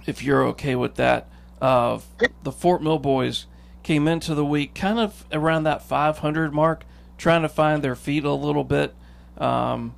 [0.05, 1.27] if you're okay with that.
[1.61, 1.99] Uh,
[2.43, 3.45] the Fort Mill boys
[3.83, 6.83] came into the week kind of around that 500 mark,
[7.17, 8.93] trying to find their feet a little bit.
[9.37, 9.95] Um,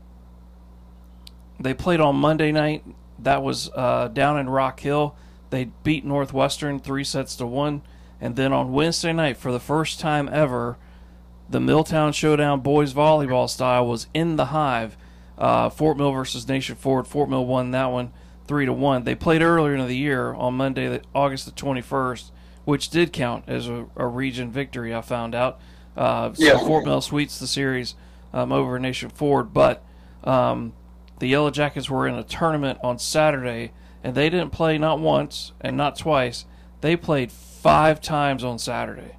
[1.60, 2.84] they played on Monday night.
[3.20, 5.16] That was uh, down in Rock Hill.
[5.50, 7.82] They beat Northwestern three sets to one.
[8.20, 10.78] And then on Wednesday night, for the first time ever,
[11.50, 14.98] the Milltown Showdown boys volleyball style was in the hive.
[15.38, 17.08] Uh, Fort Mill versus Nation Ford.
[17.08, 18.12] Fort Mill won that one
[18.48, 19.04] three to one.
[19.04, 22.32] They played earlier in the year on Monday, August the twenty first,
[22.66, 24.94] which did count as a, a region victory.
[24.94, 25.60] I found out.
[25.96, 26.58] Uh, so Yeah.
[26.60, 27.96] Fort Mill sweeps the series
[28.34, 29.84] um, over Nation Ford, but
[30.24, 30.74] um,
[31.20, 33.72] the Yellow Jackets were in a tournament on Saturday,
[34.04, 36.46] and they didn't play not once and not twice.
[36.82, 39.18] They played five times on Saturday.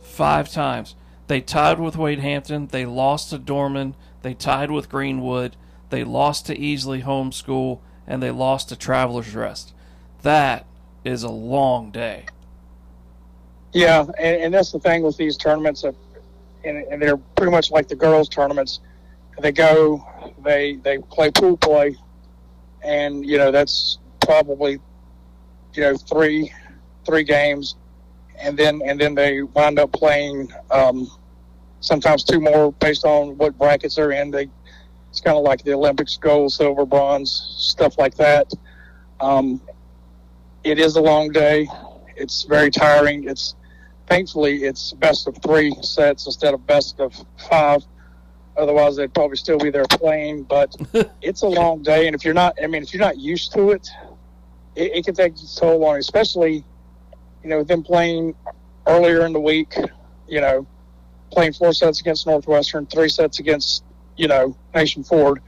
[0.00, 0.94] Five times.
[1.26, 2.68] They tied with Wade Hampton.
[2.68, 3.96] They lost to Dorman.
[4.22, 5.56] They tied with Greenwood.
[5.90, 9.72] They lost to Easley Homeschool, and they lost to Travelers Rest.
[10.22, 10.66] That
[11.04, 12.26] is a long day.
[13.72, 15.96] Yeah, and, and that's the thing with these tournaments, and,
[16.64, 18.80] and they're pretty much like the girls' tournaments.
[19.40, 20.06] They go,
[20.44, 21.96] they they play pool play,
[22.82, 24.78] and you know that's probably
[25.74, 26.52] you know three
[27.04, 27.74] three games,
[28.38, 31.10] and then and then they wind up playing um,
[31.80, 34.30] sometimes two more based on what brackets they're in.
[34.30, 34.48] They
[35.14, 38.52] it's kind of like the Olympics: gold, silver, bronze, stuff like that.
[39.20, 39.60] Um,
[40.64, 41.68] it is a long day.
[42.16, 43.28] It's very tiring.
[43.28, 43.54] It's
[44.08, 47.14] thankfully it's best of three sets instead of best of
[47.48, 47.84] five.
[48.56, 50.42] Otherwise, they'd probably still be there playing.
[50.42, 50.74] But
[51.22, 53.70] it's a long day, and if you're not, I mean, if you're not used to
[53.70, 53.88] it,
[54.74, 56.64] it, it can take its toll on, you, especially
[57.44, 58.34] you know them playing
[58.88, 59.76] earlier in the week.
[60.26, 60.66] You know,
[61.30, 63.84] playing four sets against Northwestern, three sets against
[64.16, 65.40] you know Nation Ford.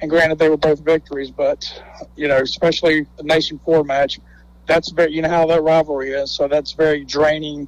[0.00, 1.82] And granted, they were both victories, but
[2.16, 4.20] you know, especially the Nation Ford match,
[4.66, 6.30] that's very you know how that rivalry is.
[6.30, 7.66] So that's very draining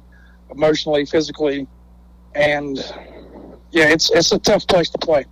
[0.49, 1.67] emotionally, physically,
[2.35, 2.77] and
[3.71, 5.25] yeah, it's it's a tough place to play.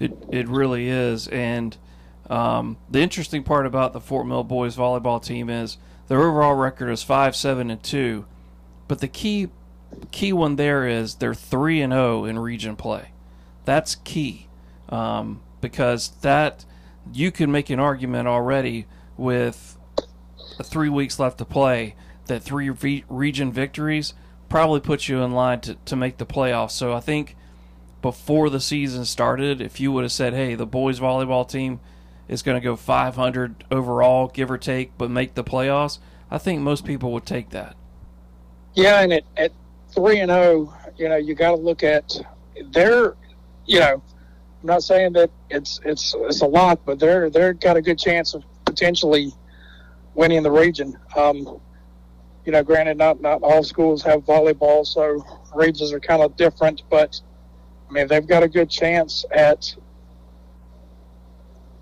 [0.00, 1.76] It it really is, and
[2.28, 6.90] um, the interesting part about the Fort Mill boys volleyball team is their overall record
[6.90, 8.26] is five seven and two,
[8.88, 9.48] but the key
[10.10, 13.12] key one there is they're three and zero in region play.
[13.68, 14.46] That's key
[14.88, 16.64] um, because that
[17.12, 18.86] you can make an argument already
[19.18, 19.76] with
[20.64, 21.94] three weeks left to play
[22.28, 24.14] that three re- region victories
[24.48, 26.70] probably puts you in line to, to make the playoffs.
[26.70, 27.36] So I think
[28.00, 31.78] before the season started, if you would have said, hey, the boys volleyball team
[32.26, 35.98] is going to go 500 overall, give or take, but make the playoffs,
[36.30, 37.76] I think most people would take that.
[38.72, 39.52] Yeah, and at, at
[39.94, 42.16] three and zero, you know, you got to look at
[42.70, 43.14] their,
[43.68, 44.02] you know,
[44.62, 47.98] I'm not saying that it's it's it's a lot, but they're they're got a good
[47.98, 49.32] chance of potentially
[50.14, 50.98] winning the region.
[51.14, 51.60] Um,
[52.44, 56.82] you know, granted, not not all schools have volleyball, so regions are kind of different,
[56.90, 57.20] but
[57.88, 59.74] I mean, they've got a good chance at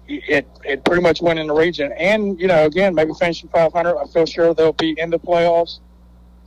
[0.08, 1.92] it, it pretty much winning the region.
[1.92, 3.96] And, you know, again, maybe finishing 500.
[3.96, 5.80] I feel sure they'll be in the playoffs.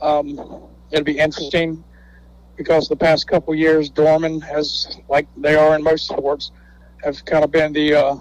[0.00, 1.84] Um, it'll be interesting
[2.60, 6.52] because the past couple years, Dorman has, like they are in most sports,
[7.02, 8.16] have kind of been the uh,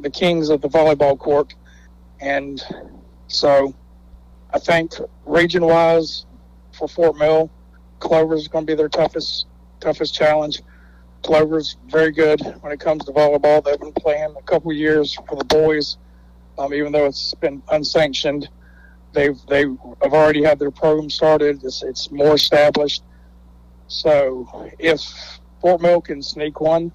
[0.00, 1.54] the kings of the volleyball court.
[2.20, 2.62] And
[3.26, 3.74] so
[4.52, 4.92] I think
[5.24, 6.26] region wise
[6.72, 7.50] for Fort Mill,
[8.00, 9.46] Clover is going to be their toughest
[9.80, 10.60] toughest challenge.
[11.22, 13.64] Clover's very good when it comes to volleyball.
[13.64, 15.96] They've been playing a couple years for the boys,
[16.58, 18.46] um, even though it's been unsanctioned.
[19.14, 19.62] They've they
[20.02, 21.64] have already had their program started.
[21.64, 23.02] It's, it's more established.
[23.88, 25.00] So if
[25.60, 26.92] Fort Mill can sneak one,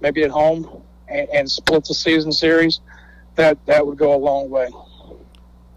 [0.00, 2.80] maybe at home, and, and split the season series,
[3.36, 4.68] that that would go a long way.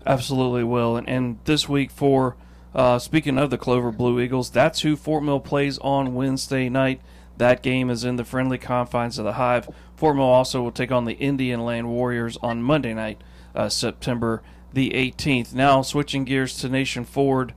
[0.06, 0.98] Absolutely will.
[0.98, 2.36] And, and this week for
[2.74, 7.02] uh, speaking of the Clover Blue Eagles, that's who Fort Mill plays on Wednesday night.
[7.38, 9.70] That game is in the friendly confines of the Hive.
[9.96, 13.22] Fort Mill also will take on the Indian Land Warriors on Monday night,
[13.56, 14.42] uh, September
[14.74, 15.54] the 18th.
[15.54, 17.54] Now switching gears to Nation Ford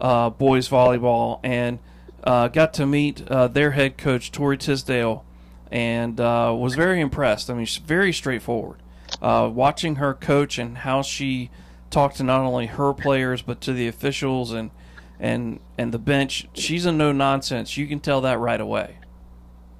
[0.00, 1.78] uh, boys volleyball, and
[2.24, 5.24] uh, got to meet uh, their head coach Tori Tisdale,
[5.70, 7.50] and uh, was very impressed.
[7.50, 8.80] I mean, she's very straightforward.
[9.22, 11.50] Uh, watching her coach and how she
[11.90, 14.70] talked to not only her players but to the officials and
[15.18, 17.76] and and the bench, she's a no nonsense.
[17.76, 18.98] You can tell that right away.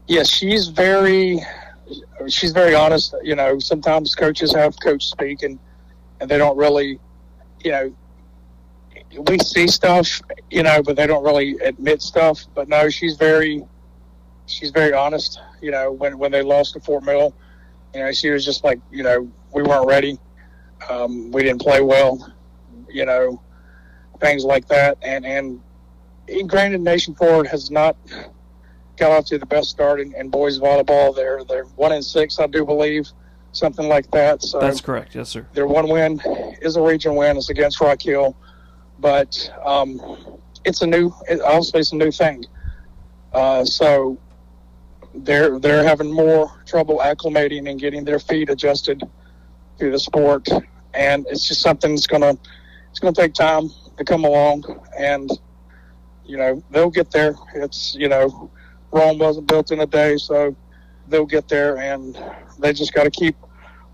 [0.06, 1.40] Yes, she's very
[2.28, 3.14] she's very honest.
[3.22, 5.58] You know, sometimes coaches have coach speak and
[6.20, 6.98] and they don't really,
[7.62, 7.94] you know,
[9.16, 12.44] we see stuff, you know, but they don't really admit stuff.
[12.54, 13.64] But no, she's very
[14.46, 15.40] she's very honest.
[15.60, 17.34] You know, when when they lost to Fort Mill,
[17.94, 20.18] you know, she was just like, you know, we weren't ready.
[20.88, 22.34] Um, we didn't play well.
[22.90, 23.42] You know,
[24.20, 24.98] things like that.
[25.02, 25.60] And and
[26.48, 27.96] granted, Nation Ford has not
[28.96, 31.14] got off to the best start in, in boys volleyball.
[31.14, 33.08] They're they're one in six, I do believe,
[33.52, 34.42] something like that.
[34.42, 35.14] So That's correct.
[35.14, 35.46] Yes, sir.
[35.52, 36.20] their one win
[36.60, 37.36] is a region win.
[37.36, 38.36] It's against Rock Hill,
[38.98, 40.00] but um,
[40.64, 42.44] it's a new, it, obviously, it's a new thing.
[43.32, 44.18] Uh, so
[45.14, 49.02] they're they're having more trouble acclimating and getting their feet adjusted
[49.78, 50.48] to the sport,
[50.94, 52.38] and it's just something that's to
[52.90, 54.64] it's to take time to come along,
[54.98, 55.30] and
[56.24, 57.34] you know they'll get there.
[57.54, 58.50] It's you know
[58.92, 60.56] Rome wasn't built in a day, so
[61.08, 62.18] they'll get there, and
[62.58, 63.36] they just got to keep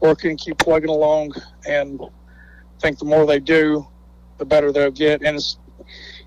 [0.00, 1.32] working, keep plugging along,
[1.66, 3.86] and I think the more they do,
[4.38, 5.22] the better they'll get.
[5.22, 5.58] And it's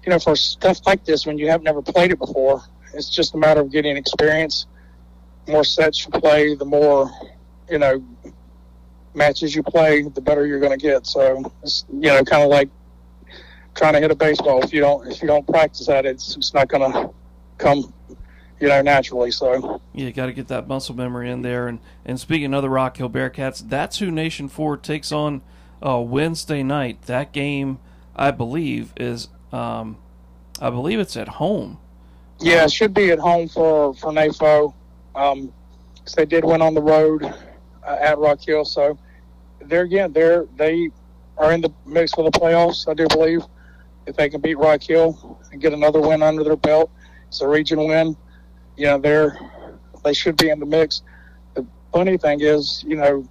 [0.06, 2.62] you know for stuff like this when you have never played it before,
[2.94, 4.66] it's just a matter of getting experience.
[5.46, 7.10] The more sets you play, the more
[7.70, 8.04] you know
[9.14, 11.08] matches you play, the better you're going to get.
[11.08, 12.70] So it's you know kind of like
[13.76, 14.64] trying to hit a baseball.
[14.64, 17.10] If you don't if you don't practice that, it's, it's not going to
[17.58, 17.94] come
[18.60, 19.32] you know naturally.
[19.32, 21.68] So yeah, you got to get that muscle memory in there.
[21.68, 25.42] And and speaking of the Rock Hill Bearcats, that's who Nation Ford takes on
[25.86, 27.04] uh, Wednesday night.
[27.04, 27.80] That game,
[28.18, 29.98] I believe, is um,
[30.60, 31.80] I believe it's at home.
[32.40, 34.74] Yeah, it should be at home for for NAFO.
[35.16, 35.52] Um,
[36.04, 38.98] cause they did win on the road uh, at Rock Hill, so
[39.62, 40.90] there again, they're they
[41.38, 42.90] are in the mix for the playoffs.
[42.90, 43.44] I do believe
[44.06, 46.90] if they can beat Rock Hill and get another win under their belt,
[47.28, 48.16] it's a region win.
[48.76, 49.38] You know, they're
[50.04, 51.02] they should be in the mix.
[51.56, 53.28] The funny thing is, you know,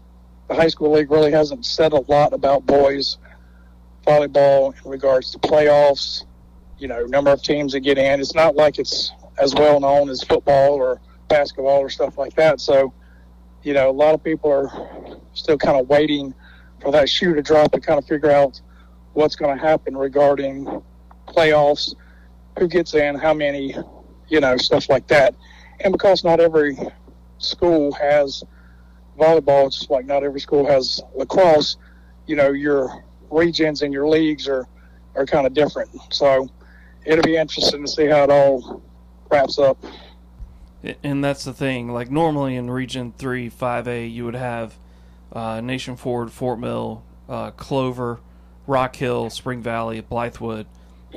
[0.49, 3.18] the high school league really hasn't said a lot about boys
[4.07, 6.25] volleyball in regards to playoffs.
[6.79, 8.21] You know, number of teams that get in.
[8.21, 12.61] It's not like it's as well known as football or basketball or stuff like that.
[12.61, 12.92] So,
[13.62, 16.35] you know, a lot of people are still kind of waiting
[16.81, 18.61] for that shoe to drop and kind of figure out
[19.14, 20.83] what's going to happen regarding
[21.29, 21.95] playoffs,
[22.59, 23.75] who gets in, how many,
[24.29, 25.35] you know, stuff like that.
[25.81, 26.79] And because not every
[27.38, 28.45] school has
[29.19, 31.77] volleyball, just like not every school has lacrosse,
[32.27, 34.67] you know, your regions and your leagues are,
[35.15, 35.91] are kind of different.
[36.11, 36.49] So
[37.05, 38.83] it'll be interesting to see how it all
[39.31, 39.79] wraps up.
[41.03, 41.89] And that's the thing.
[41.89, 44.75] Like normally in Region Three, Five A, you would have
[45.33, 48.21] uh, Nation Ford, Fort Mill, uh, Clover,
[48.67, 50.67] Rock Hill, Spring Valley, Blythewood.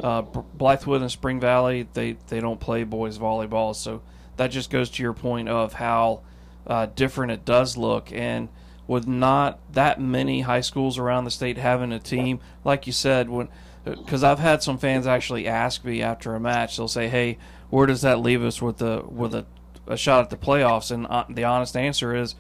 [0.02, 4.02] Uh, Blythewood and Spring Valley, they, they don't play boys volleyball, so
[4.38, 6.22] that just goes to your point of how
[6.66, 8.10] uh, different it does look.
[8.14, 8.48] And
[8.90, 13.30] with not that many high schools around the state having a team, like you said,
[13.30, 13.48] when
[13.86, 17.38] because I've had some fans actually ask me after a match, they'll say, "Hey,
[17.70, 19.46] where does that leave us with the with a,
[19.86, 22.34] a shot at the playoffs?" And uh, the honest answer is,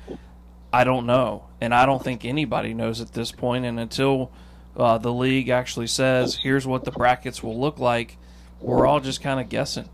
[0.73, 3.63] I don't know, and I don't think anybody knows at this point.
[3.63, 4.31] And until
[4.75, 8.17] uh, the league actually says, "Here's what the brackets will look like,"
[8.59, 9.87] we're all just kind of guessing.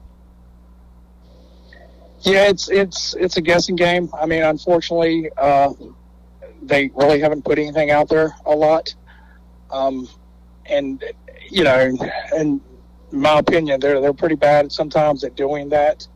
[2.21, 4.09] Yeah, it's it's it's a guessing game.
[4.17, 5.73] I mean, unfortunately, uh,
[6.61, 8.93] they really haven't put anything out there a lot,
[9.71, 10.07] um,
[10.65, 11.03] and
[11.49, 11.91] you know,
[12.35, 12.61] in
[13.11, 16.07] my opinion, they're they're pretty bad sometimes at doing that.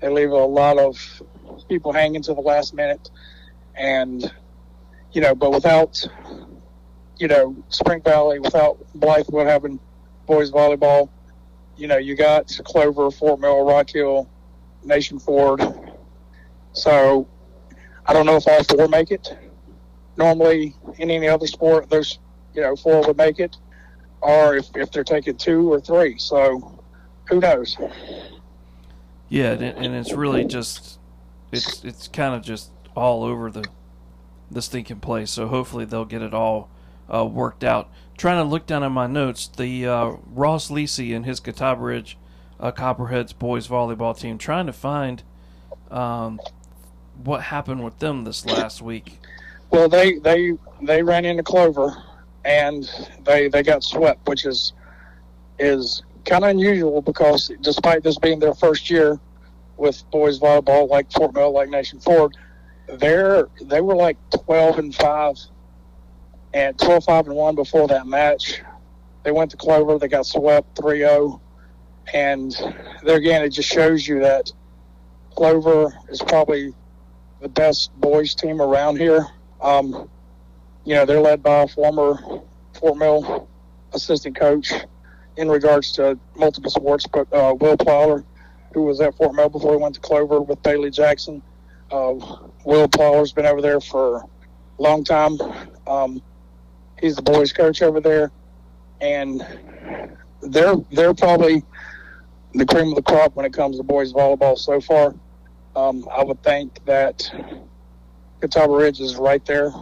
[0.00, 1.22] They leave a lot of
[1.68, 3.10] people hanging to the last minute,
[3.74, 4.30] and
[5.12, 6.06] you know, but without
[7.18, 9.80] you know Spring Valley, without Blythewood having
[10.26, 11.08] boys volleyball,
[11.76, 14.28] you know, you got Clover, Fort Mill, Rock Hill
[14.84, 15.62] Nation Ford.
[16.72, 17.26] So
[18.04, 19.36] I don't know if all four make it.
[20.16, 22.18] Normally, in any other sport, those
[22.54, 23.56] you know four would make it,
[24.20, 26.18] or if if they're taking two or three.
[26.18, 26.80] So
[27.28, 27.76] who knows?
[29.28, 30.98] Yeah, and it's really just
[31.52, 33.64] it's it's kind of just all over the
[34.50, 35.30] the stinking place.
[35.30, 36.70] So hopefully they'll get it all
[37.12, 37.90] uh, worked out.
[38.16, 42.16] Trying to look down at my notes, the uh, Ross Lisi and his Catawba Ridge
[42.58, 45.22] uh, Copperheads boys volleyball team, trying to find
[45.90, 46.40] um,
[47.22, 49.20] what happened with them this last week.
[49.76, 51.94] Well, they they they ran into Clover,
[52.46, 52.90] and
[53.24, 54.72] they they got swept, which is
[55.58, 59.20] is kind of unusual because despite this being their first year
[59.76, 62.34] with boys volleyball, like Fort Mill, like Nation Ford,
[62.88, 65.36] they're they were like twelve and five,
[66.54, 68.62] and 12 5 and one before that match.
[69.24, 71.38] They went to Clover, they got swept 3-0
[72.14, 74.50] and there again, it just shows you that
[75.34, 76.72] Clover is probably
[77.42, 79.26] the best boys team around here.
[79.60, 80.08] Um,
[80.84, 82.42] you know, they're led by a former
[82.74, 83.48] Fort Mill
[83.92, 84.72] assistant coach
[85.36, 88.24] in regards to multiple sports, but uh, Will Plowler,
[88.72, 91.42] who was at Fort Mill before he went to Clover with Bailey Jackson.
[91.90, 92.14] Uh,
[92.64, 95.38] Will Plowler's been over there for a long time.
[95.86, 96.22] Um,
[97.00, 98.30] he's the boys coach over there,
[99.00, 99.46] and
[100.42, 101.62] they're they're probably
[102.54, 105.14] the cream of the crop when it comes to boys volleyball so far.
[105.74, 107.30] Um, I would think that
[108.40, 109.72] Catawba Ridge is right there,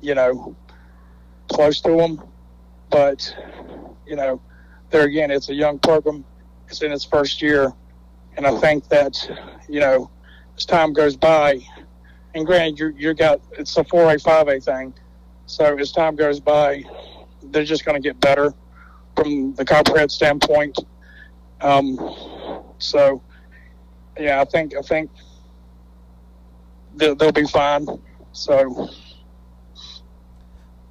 [0.00, 0.56] you know,
[1.48, 2.22] close to them.
[2.90, 3.34] But,
[4.06, 4.40] you know,
[4.90, 6.24] there again, it's a young program.
[6.68, 7.72] It's in its first year.
[8.36, 9.16] And I think that,
[9.68, 10.10] you know,
[10.56, 11.60] as time goes by,
[12.34, 14.94] and granted, you you got it's a 4A, 5A thing.
[15.46, 16.84] So as time goes by,
[17.42, 18.52] they're just going to get better
[19.16, 20.78] from the Copperhead standpoint.
[21.60, 21.98] Um,
[22.78, 23.22] so,
[24.18, 25.10] yeah, I think I think
[26.96, 27.86] they'll, they'll be fine.
[28.32, 28.90] So,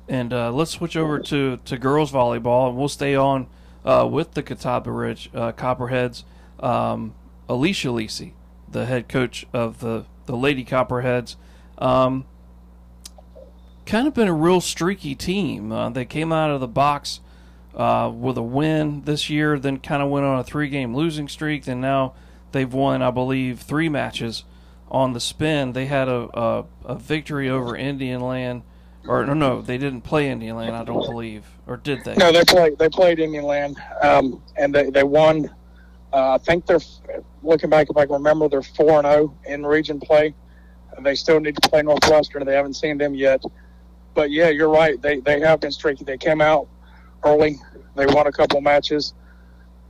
[0.08, 3.48] and uh, let's switch over to, to girls volleyball, and we'll stay on
[3.84, 6.24] uh, with the Catawba Ridge uh, Copperheads.
[6.60, 7.14] Um,
[7.48, 8.34] Alicia Lisi,
[8.72, 11.36] the head coach of the, the Lady Copperheads,
[11.78, 12.26] um,
[13.86, 15.72] kind of been a real streaky team.
[15.72, 17.20] Uh, they came out of the box
[17.76, 21.28] uh, with a win this year, then kind of went on a three game losing
[21.28, 22.14] streak, and now
[22.52, 24.44] they've won, I believe, three matches
[24.90, 25.74] on the spin.
[25.74, 28.64] They had a, a, a victory over Indian Land
[29.08, 32.16] or no, no, they didn't play Indian Land, I don't believe, or did they?
[32.16, 32.78] No, they played.
[32.78, 35.50] They played Indian Land, um, and they they won.
[36.12, 36.80] Uh, I think they're
[37.44, 40.34] looking back if I can remember, they're four and zero in region play.
[41.02, 42.46] They still need to play Northwestern.
[42.46, 43.44] They haven't seen them yet,
[44.14, 45.00] but yeah, you're right.
[45.02, 46.04] They they have been streaky.
[46.04, 46.68] They came out
[47.24, 47.60] early.
[47.96, 49.14] They won a couple matches,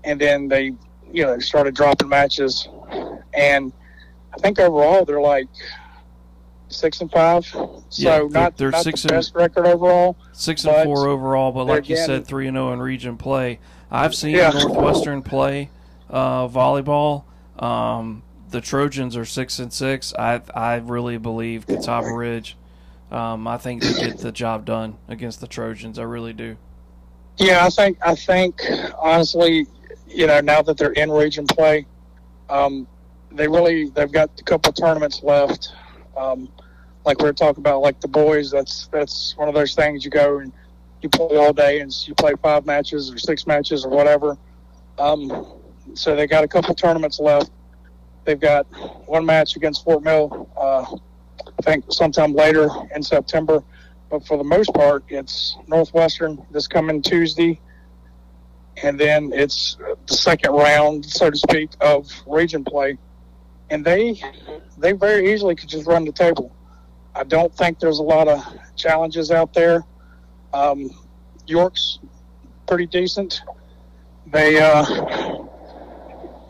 [0.04, 0.74] and then they
[1.14, 2.68] you know started dropping matches,
[3.34, 3.72] and
[4.36, 5.48] I think overall they're like
[6.68, 7.46] six and five.
[7.46, 10.18] So Yeah, they're- not, they're not six the and- best record overall.
[10.34, 13.60] Six and four overall, but like you said, three and zero in region play.
[13.90, 14.50] I've seen Yeah.
[14.50, 15.70] Northwestern play
[16.10, 17.24] uh, volleyball.
[17.60, 20.14] Um, the Trojans are six and six.
[20.18, 22.58] I I really believe Catawba Ridge.
[23.12, 25.98] Um, I think they get the job done against the Trojans.
[26.00, 26.58] I really do.
[27.38, 28.62] Yeah, I think I think
[28.98, 29.68] honestly,
[30.08, 31.86] you know, now that they're in region play,
[32.50, 32.88] um,
[33.36, 35.74] they really they've got a couple tournaments left.
[36.18, 36.50] Um,
[37.06, 40.12] like we are talking about, like the boys, that's that's one of those things you
[40.12, 40.52] go and
[41.02, 44.38] you play all day and you play five matches or six matches or whatever.
[44.98, 45.60] Um,
[45.94, 47.52] so they got a couple tournaments left.
[48.24, 48.66] They've got
[49.08, 50.84] one match against Fort Mill, uh,
[51.60, 53.64] I think sometime later in September.
[54.10, 57.60] But for the most part, it's Northwestern this coming Tuesday,
[58.82, 59.78] and then it's
[60.08, 62.98] the second round, so to speak, of region play,
[63.70, 64.22] and they
[64.78, 66.56] they very easily could just run the table.
[67.16, 68.44] I don't think there's a lot of
[68.76, 69.84] challenges out there.
[70.54, 70.90] Um,
[71.48, 72.00] York's
[72.68, 73.42] pretty decent.
[74.28, 74.84] They, uh,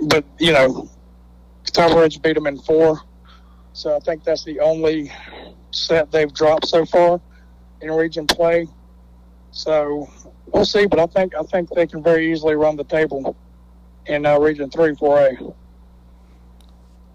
[0.01, 0.89] but you know,
[1.65, 3.01] Catawba Ridge beat them in four,
[3.73, 5.11] so I think that's the only
[5.71, 7.21] set they've dropped so far
[7.81, 8.67] in region play.
[9.51, 10.09] So
[10.47, 13.35] we'll see, but I think I think they can very easily run the table
[14.05, 15.37] in uh, region three, four A.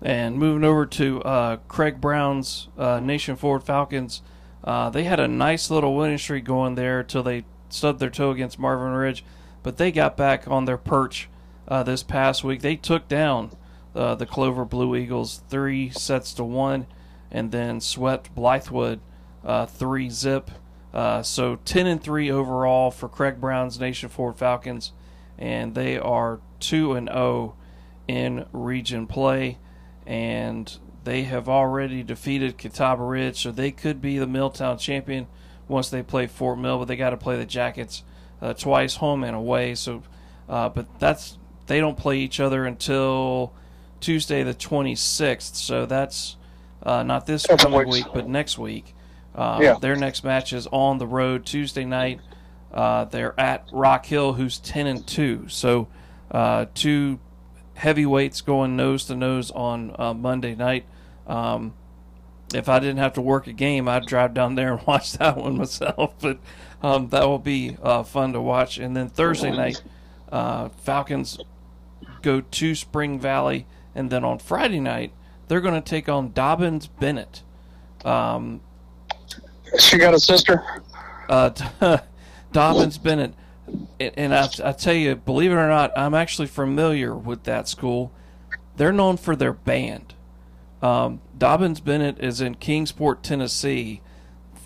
[0.02, 4.22] And moving over to uh, Craig Brown's uh, Nation Ford Falcons,
[4.64, 8.30] uh, they had a nice little winning streak going there till they stubbed their toe
[8.30, 9.24] against Marvin Ridge,
[9.62, 11.28] but they got back on their perch
[11.68, 12.62] uh, this past week.
[12.62, 13.50] They took down
[13.94, 16.86] uh, the Clover Blue Eagles three sets to one,
[17.30, 19.00] and then swept Blythewood
[19.44, 20.50] uh, three zip.
[21.22, 24.92] So ten and three overall for Craig Brown's Nation Ford Falcons,
[25.38, 27.54] and they are two and zero
[28.08, 29.58] in region play
[30.10, 35.28] and they have already defeated Catawba Ridge, so they could be the Milltown champion
[35.68, 36.78] once they play Fort Mill.
[36.78, 38.02] But they got to play the Jackets
[38.42, 39.76] uh, twice, home and away.
[39.76, 40.02] So,
[40.48, 41.38] uh, but that's
[41.68, 43.52] they don't play each other until
[44.00, 45.54] Tuesday the 26th.
[45.54, 46.36] So that's
[46.82, 48.06] uh, not this Couple coming weeks.
[48.06, 48.94] week, but next week.
[49.32, 49.76] Uh, Yeah.
[49.80, 52.20] Their next match is on the road Tuesday night.
[52.74, 55.46] Uh, they're at Rock Hill, who's 10 and 2.
[55.48, 55.86] So,
[56.32, 57.20] uh, two
[57.80, 60.84] heavyweights going nose to nose on uh, Monday night.
[61.26, 61.74] Um,
[62.54, 65.36] if I didn't have to work a game, I'd drive down there and watch that
[65.36, 66.14] one myself.
[66.20, 66.38] But
[66.82, 68.78] um, that will be uh, fun to watch.
[68.78, 69.82] And then Thursday night,
[70.30, 71.38] uh, Falcons
[72.22, 75.12] go to Spring Valley, and then on Friday night
[75.48, 77.42] they're going to take on Dobyns-Bennett.
[78.04, 78.60] Um,
[79.78, 80.62] She got a sister.
[81.28, 81.50] uh,
[82.52, 83.34] Dobyns-Bennett,
[83.98, 87.68] and, and I, I tell you, believe it or not, I'm actually familiar with that
[87.68, 88.12] school.
[88.76, 90.14] They're known for their band.
[90.82, 94.00] Um, Dobyns-Bennett is in Kingsport, Tennessee.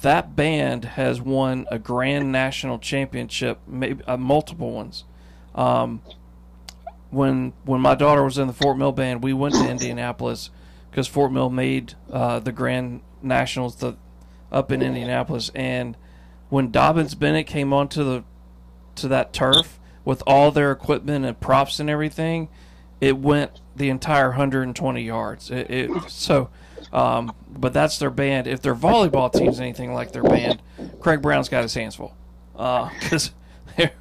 [0.02, 5.04] That band has won a Grand National Championship, maybe uh, multiple ones.
[5.54, 6.02] Um,
[7.10, 10.50] when when my daughter was in the Fort Mill band, we went to Indianapolis
[10.90, 13.96] because Fort Mill made uh, the Grand Nationals the,
[14.52, 15.96] up in Indianapolis, and
[16.48, 18.24] when Dobyns-Bennett came onto the
[18.96, 22.48] to that turf with all their equipment and props and everything,
[23.00, 25.50] it went the entire 120 yards.
[25.50, 26.50] It, it so,
[26.92, 28.46] um, but that's their band.
[28.46, 30.62] If their volleyball team's anything like their band,
[31.00, 32.14] Craig Brown's got his hands full
[32.52, 33.32] because
[33.76, 33.92] they're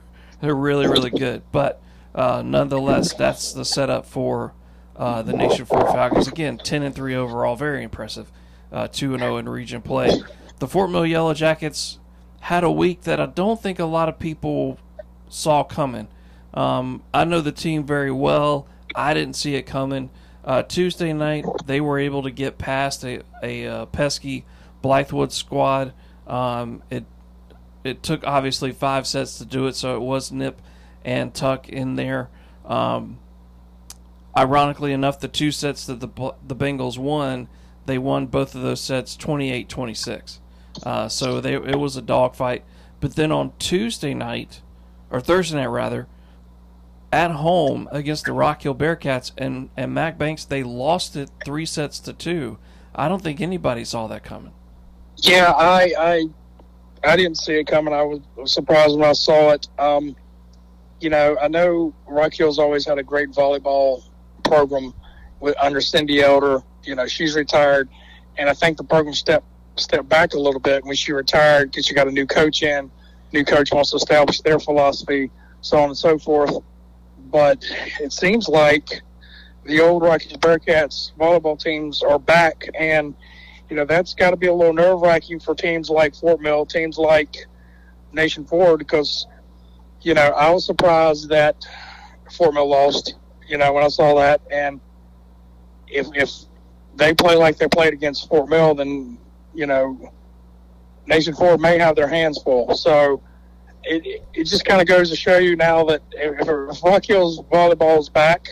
[0.42, 1.44] they're really really good.
[1.52, 1.82] But
[2.14, 4.54] uh, nonetheless, that's the setup for
[4.96, 6.28] uh, the Nation Ford Falcons.
[6.28, 8.32] Again, 10 and three overall, very impressive.
[8.72, 10.12] Uh, Two and zero in region play.
[10.60, 12.00] The Fort Mill Yellow Jackets
[12.44, 14.78] had a week that I don't think a lot of people
[15.30, 16.10] saw coming.
[16.54, 18.68] Um, I know the team very well.
[18.94, 20.10] I didn't see it coming.
[20.44, 24.44] Uh, Tuesday night, they were able to get past a, a, uh, pesky
[24.84, 25.94] Blythewood squad.
[26.28, 27.06] Um, it
[27.86, 30.62] it took obviously five sets to do it, so it was nip
[31.06, 32.30] and tuck in there.
[32.66, 33.20] Um,
[34.38, 37.48] ironically enough, the two sets that the the Bengals won,
[37.86, 40.40] they won both of those sets 28-26.
[40.82, 42.64] Uh, so they, it was a dogfight.
[43.00, 44.62] But then on Tuesday night,
[45.12, 46.08] or Thursday night rather,
[47.12, 51.66] at home against the Rock Hill Bearcats and, and Mac Banks, they lost it three
[51.66, 52.58] sets to two.
[52.96, 54.54] I don't think anybody saw that coming.
[55.18, 56.26] Yeah, I I
[57.04, 57.94] I didn't see it coming.
[57.94, 59.68] I was surprised when I saw it.
[59.78, 60.16] Um,
[61.00, 64.04] you know, I know Rock Hill's always had a great volleyball
[64.44, 64.94] program
[65.40, 66.64] with under Cindy Elder.
[66.84, 67.90] You know, she's retired,
[68.38, 69.46] and I think the program stepped
[69.76, 72.92] stepped back a little bit when she retired because she got a new coach in.
[73.32, 76.56] New coach wants to establish their philosophy, so on and so forth.
[77.32, 77.66] But
[78.00, 79.02] it seems like
[79.66, 83.16] the old Rockies Bearcats volleyball teams are back, and
[83.70, 86.66] you know that's got to be a little nerve wracking for teams like Fort Mill,
[86.66, 87.48] teams like
[88.12, 89.26] Nation Ford, because
[90.02, 91.66] you know I was surprised that
[92.32, 93.16] Fort Mill lost.
[93.48, 94.80] You know when I saw that, and
[95.88, 96.32] if if
[96.96, 99.18] they play like they played against Fort Mill, then
[99.54, 100.12] you know
[101.06, 102.76] Nation Ford may have their hands full.
[102.76, 103.22] So
[103.84, 107.40] it it just kind of goes to show you now that if, if Rock Hill's
[107.44, 108.48] volleyball is back,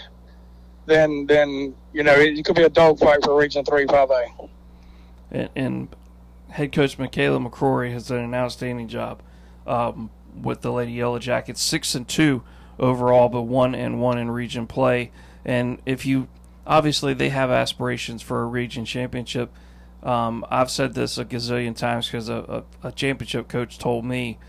[0.86, 4.26] then then you know it, it could be a dogfight for Region Three Five A
[5.32, 5.96] and, and
[6.50, 9.22] head coach Michaela McCrory has done an outstanding job
[9.66, 11.62] um, with the Lady Yellow Jackets.
[11.62, 12.44] Six and two
[12.78, 15.12] overall, but one and one in region play.
[15.46, 16.28] And if you
[16.68, 19.52] obviously they have aspirations for a region championship.
[20.04, 24.40] Um, I've said this a gazillion times because a, a, a, championship coach told me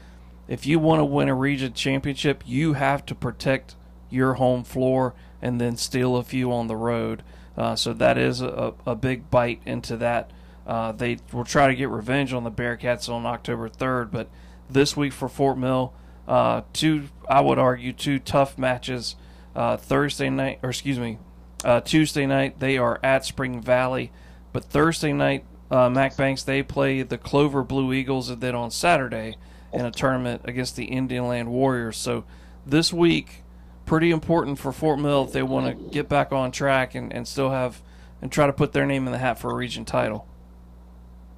[0.48, 3.74] if you want to win a region championship, you have to protect
[4.08, 7.22] your home floor and then steal a few on the road.
[7.54, 10.30] Uh, so that is a, a big bite into that
[10.66, 14.28] uh, they will try to get revenge on the Bearcats on October 3rd, but
[14.70, 15.92] this week for Fort Mill,
[16.28, 19.16] uh, two I would argue two tough matches.
[19.54, 21.18] Uh, Thursday night, or excuse me,
[21.62, 24.10] uh, Tuesday night they are at Spring Valley,
[24.52, 28.70] but Thursday night uh, Mac Banks they play the Clover Blue Eagles, and then on
[28.70, 29.36] Saturday
[29.72, 31.96] in a tournament against the Indian Land Warriors.
[31.96, 32.24] So
[32.66, 33.42] this week,
[33.86, 37.26] pretty important for Fort Mill if they want to get back on track and, and
[37.26, 37.80] still have
[38.20, 40.28] and try to put their name in the hat for a region title.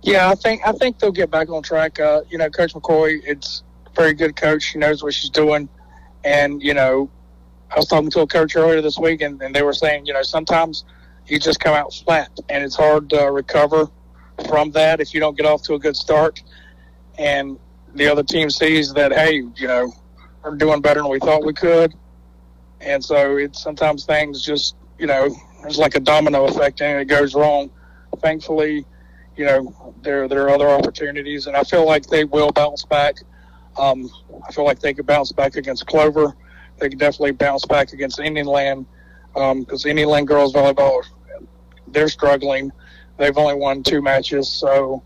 [0.02, 1.98] Yeah, I think I think they'll get back on track.
[1.98, 4.64] Uh, you know, Coach McCoy, it's a very good coach.
[4.64, 5.68] She knows what she's doing,
[6.24, 7.08] and you know,
[7.70, 10.12] I was talking to a coach earlier this week, and, and they were saying, you
[10.12, 10.84] know, sometimes
[11.26, 13.88] you just come out flat, and it's hard to recover
[14.48, 16.42] from that if you don't get off to a good start.
[17.18, 17.58] And
[17.94, 19.92] the other team sees that, hey, you know,
[20.42, 21.94] we're doing better than we thought we could,
[22.80, 27.06] and so it's sometimes things just, you know, there's like a domino effect, and it
[27.06, 27.70] goes wrong.
[28.18, 28.84] Thankfully
[29.36, 33.16] you know, there there are other opportunities, and I feel like they will bounce back.
[33.76, 34.08] Um,
[34.46, 36.34] I feel like they could bounce back against Clover.
[36.78, 38.86] They could definitely bounce back against Indian Land
[39.32, 41.02] because um, Indian Land girls volleyball,
[41.88, 42.72] they're struggling.
[43.16, 45.02] They've only won two matches, so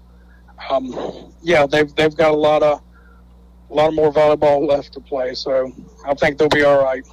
[0.70, 2.82] um, yeah, they've they've got a lot of
[3.70, 5.34] a lot of more volleyball left to play.
[5.34, 5.72] So
[6.06, 7.06] I think they'll be all right.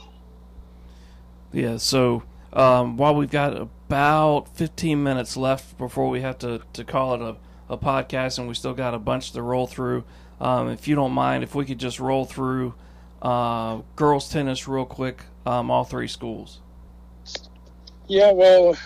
[1.52, 1.78] Yeah.
[1.78, 7.14] So um, while we've got about 15 minutes left before we have to, to call
[7.16, 7.36] it a,
[7.74, 10.06] a podcast, and we still got a bunch to roll through.
[10.40, 12.74] Um, if you don't mind, if we could just roll through
[13.22, 16.60] uh, girls tennis real quick, um, all three schools.
[18.08, 18.78] Yeah, well,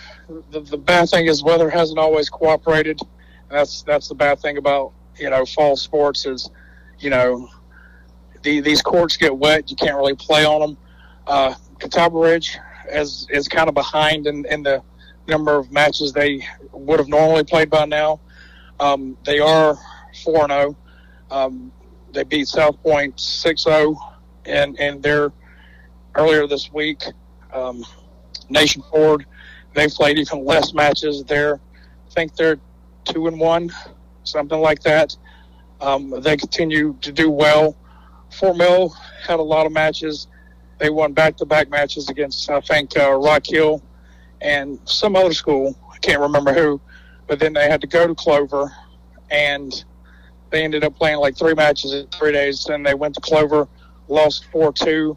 [0.50, 3.00] the, the bad thing is weather hasn't always cooperated.
[3.48, 6.50] That's that's the bad thing about you know fall sports is
[6.98, 7.48] you know
[8.42, 9.70] the, these courts get wet.
[9.70, 10.78] You can't really play on them.
[11.26, 12.58] Uh, Catawba Ridge
[12.88, 14.82] as is kind of behind in, in the
[15.28, 18.20] number of matches they would have normally played by now.
[18.80, 19.78] Um, they are
[20.24, 20.76] 4 and 0.
[21.30, 21.72] Um,
[22.12, 23.96] they beat South Point 6 0
[24.46, 25.32] and, and they're
[26.14, 27.02] earlier this week.
[27.52, 27.84] Um,
[28.48, 29.26] Nation Ford,
[29.74, 31.24] they've played even less matches.
[31.24, 32.58] They're, I think they're
[33.04, 33.70] 2 and 1,
[34.24, 35.16] something like that.
[35.80, 37.76] Um, they continue to do well.
[38.30, 38.90] Fort Mill
[39.26, 40.28] had a lot of matches
[40.80, 43.82] they won back-to-back matches against I think uh, Rock Hill
[44.40, 45.78] and some other school.
[45.92, 46.80] I can't remember who,
[47.28, 48.72] but then they had to go to Clover,
[49.30, 49.84] and
[50.48, 52.64] they ended up playing like three matches in three days.
[52.64, 53.68] Then they went to Clover,
[54.08, 55.16] lost four-two.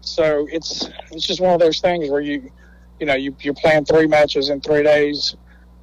[0.00, 2.50] So it's it's just one of those things where you
[3.04, 5.36] you know you you're playing three matches in three days.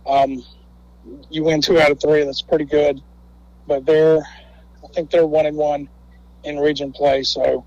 [0.08, 0.44] Um,
[1.30, 2.24] you win two out of three.
[2.24, 3.00] That's pretty good.
[3.68, 5.88] But they're I think they're one and one
[6.44, 7.22] in region play.
[7.22, 7.64] So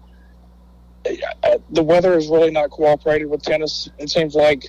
[1.07, 3.89] uh, the weather has really not cooperated with tennis.
[3.99, 4.65] It seems like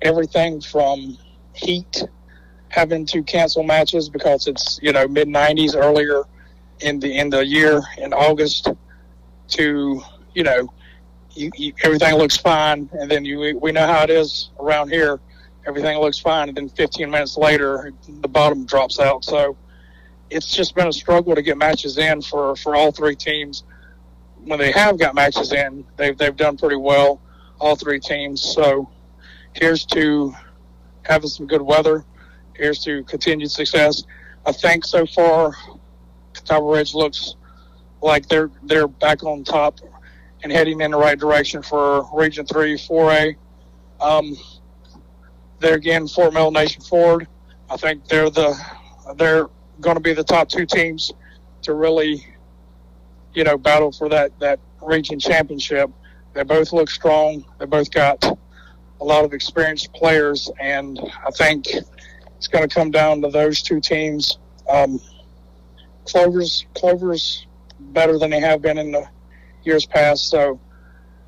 [0.00, 1.18] everything from
[1.52, 2.02] heat
[2.70, 6.22] having to cancel matches because it's you know mid 90s earlier
[6.80, 8.70] in the in the year in August
[9.48, 10.00] to
[10.34, 10.72] you know
[11.38, 15.20] you, you, everything looks fine and then you we know how it is around here.
[15.66, 19.24] Everything looks fine and then 15 minutes later the bottom drops out.
[19.24, 19.56] So
[20.30, 23.64] it's just been a struggle to get matches in for for all three teams.
[24.44, 27.20] When they have got matches in they've they've done pretty well
[27.60, 28.42] all three teams.
[28.42, 28.90] So
[29.52, 30.34] here's to
[31.02, 32.04] having some good weather.
[32.54, 34.02] Here's to continued success.
[34.44, 35.54] I think so far
[36.32, 37.36] Catawba Ridge looks
[38.02, 39.80] like they're they're back on top
[40.42, 43.36] and heading in the right direction for Region Three, Four A.
[44.00, 44.36] Um,
[45.60, 47.26] there again, Fort Mill, Nation Ford.
[47.70, 48.56] I think they're the
[49.16, 49.48] they're
[49.80, 51.12] going to be the top two teams
[51.62, 52.26] to really,
[53.34, 55.90] you know, battle for that that region championship.
[56.34, 57.44] They both look strong.
[57.58, 58.24] They both got
[59.00, 61.66] a lot of experienced players, and I think
[62.36, 64.38] it's going to come down to those two teams.
[64.68, 65.00] Um,
[66.04, 67.46] Clover's Clover's
[67.80, 69.08] better than they have been in the
[69.68, 70.28] years past.
[70.28, 70.58] So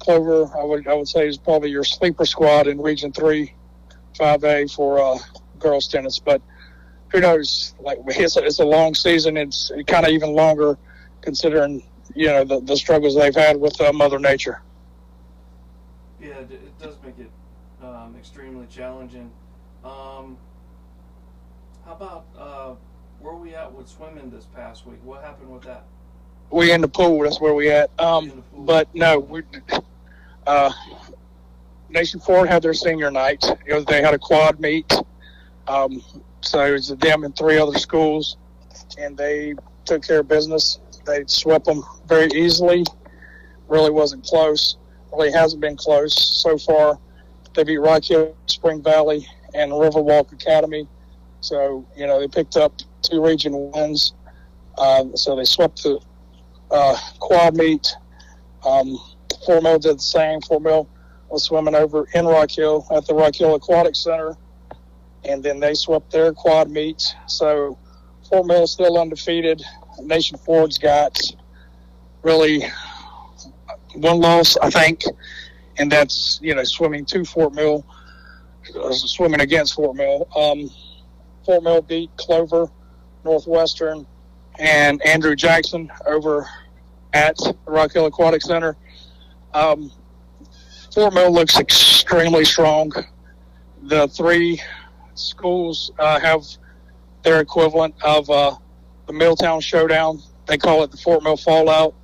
[0.00, 3.54] Clover, I would I would say is probably your sleeper squad in Region Three,
[4.16, 5.18] Five A for uh,
[5.58, 6.18] girls tennis.
[6.18, 6.42] But
[7.12, 7.74] who knows?
[7.78, 9.36] Like it's a, it's a long season.
[9.36, 10.78] It's kind of even longer
[11.20, 11.84] considering
[12.14, 14.62] you know the, the struggles they've had with uh, Mother Nature.
[16.20, 17.30] Yeah, it does make it
[17.82, 19.30] um, extremely challenging.
[19.84, 20.36] Um,
[21.86, 22.74] how about uh,
[23.20, 24.98] where we at with swimming this past week?
[25.02, 25.84] What happened with that?
[26.50, 27.22] We in the pool.
[27.22, 27.90] That's where we at.
[28.00, 29.42] Um, but no, we.
[30.46, 30.72] Uh,
[31.88, 33.44] Nation Ford had their senior night.
[33.66, 34.92] You know, they had a quad meet.
[35.66, 36.02] Um,
[36.40, 38.36] so it was them and three other schools,
[38.98, 40.78] and they took care of business.
[41.04, 42.84] They swept them very easily.
[43.68, 44.76] Really wasn't close.
[45.12, 46.98] Really hasn't been close so far.
[47.54, 50.88] They beat Rock Hill, Spring Valley, and Riverwalk Academy.
[51.40, 54.14] So you know they picked up two region wins.
[54.78, 56.00] Uh, so they swept the
[56.70, 57.94] uh, quad meet.
[58.64, 58.98] Um,
[59.44, 60.40] Fort Mill did the same.
[60.40, 60.88] Fort Mill
[61.28, 64.36] was swimming over in Rock Hill at the Rock Hill Aquatic Center,
[65.24, 67.14] and then they swept their quad meet.
[67.26, 67.78] So
[68.28, 69.62] Fort Mill still undefeated.
[70.00, 71.18] Nation Ford's got
[72.22, 72.64] really
[73.94, 75.02] one loss, I think,
[75.78, 77.84] and that's you know swimming to Fort Mill,
[78.82, 80.28] uh, swimming against Fort Mill.
[80.36, 80.70] Um,
[81.44, 82.70] Fort Mill beat Clover
[83.24, 84.06] Northwestern
[84.58, 86.46] and Andrew Jackson over
[87.12, 87.36] at
[87.66, 88.76] Rock Hill Aquatic Center.
[89.54, 89.90] Um,
[90.94, 92.92] Fort Mill looks extremely strong.
[93.82, 94.60] The three
[95.14, 96.44] schools uh, have
[97.22, 98.56] their equivalent of uh,
[99.06, 100.20] the Milltown Showdown.
[100.46, 101.94] They call it the Fort Mill Fallout.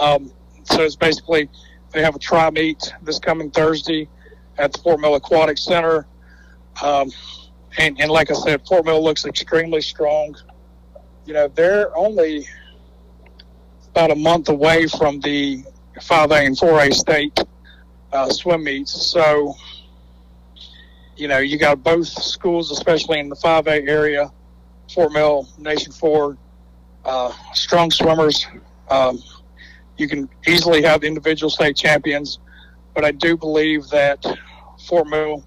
[0.00, 0.32] Um,
[0.64, 1.48] so it's basically
[1.92, 4.08] they have a tri meet this coming Thursday
[4.58, 6.06] at the Fort Mill Aquatic Center.
[6.82, 7.10] Um,
[7.78, 10.36] and, and like I said, Fort Mill looks extremely strong.
[11.26, 12.46] You know, they're only
[13.94, 15.62] about a month away from the
[15.98, 17.38] 5A and 4A state
[18.12, 18.90] uh, swim meets.
[18.90, 19.54] So,
[21.16, 24.32] you know, you got both schools, especially in the 5A area,
[24.92, 26.36] Fort Mill, Nation Ford,
[27.04, 28.44] uh, strong swimmers.
[28.90, 29.22] Um,
[29.96, 32.40] you can easily have individual state champions,
[32.96, 34.26] but I do believe that
[34.88, 35.44] Fort Mill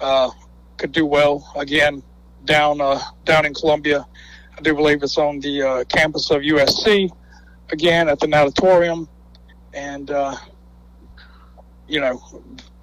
[0.00, 0.30] uh,
[0.76, 2.04] could do well again
[2.44, 4.06] down uh, down in Columbia.
[4.56, 7.10] I do believe it's on the uh, campus of USC
[7.70, 9.08] again at the natatorium,
[9.74, 10.36] and uh,
[11.86, 12.20] you know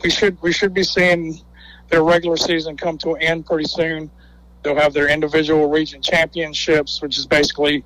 [0.03, 1.39] we should we should be seeing
[1.89, 4.09] their regular season come to an end pretty soon.
[4.63, 7.83] They'll have their individual region championships, which is basically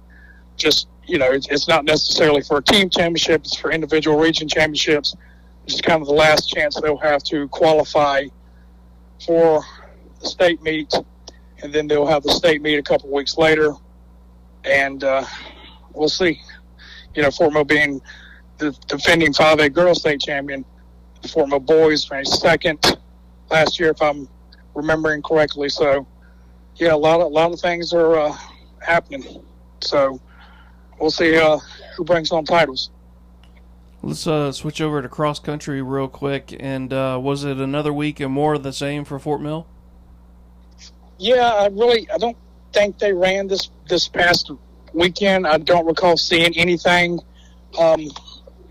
[0.55, 4.47] just you know it's, it's not necessarily for a team championship; it's for individual region
[4.47, 5.15] championships.
[5.63, 8.25] Which is kind of the last chance they'll have to qualify
[9.25, 9.63] for
[10.21, 10.93] the state meet,
[11.61, 13.73] and then they'll have the state meet a couple weeks later,
[14.63, 15.23] and uh,
[15.93, 16.41] we'll see.
[17.15, 18.01] You know, Fort Mill being
[18.57, 20.63] the defending 5A girls state champion,
[21.29, 22.97] Fort Mill boys finished second
[23.49, 24.27] last year, if I'm
[24.75, 25.69] remembering correctly.
[25.69, 26.05] So,
[26.75, 28.37] yeah, a lot of a lot of things are uh,
[28.79, 29.43] happening.
[29.81, 30.19] So,
[30.99, 31.57] we'll see uh,
[31.95, 32.91] who brings home titles.
[34.01, 36.55] Let's uh, switch over to cross country real quick.
[36.57, 39.67] And uh, was it another week and more of the same for Fort Mill?
[41.17, 42.37] Yeah, I really I don't
[42.71, 44.51] think they ran this this past
[44.93, 45.47] weekend.
[45.47, 47.19] I don't recall seeing anything.
[47.77, 48.07] Um,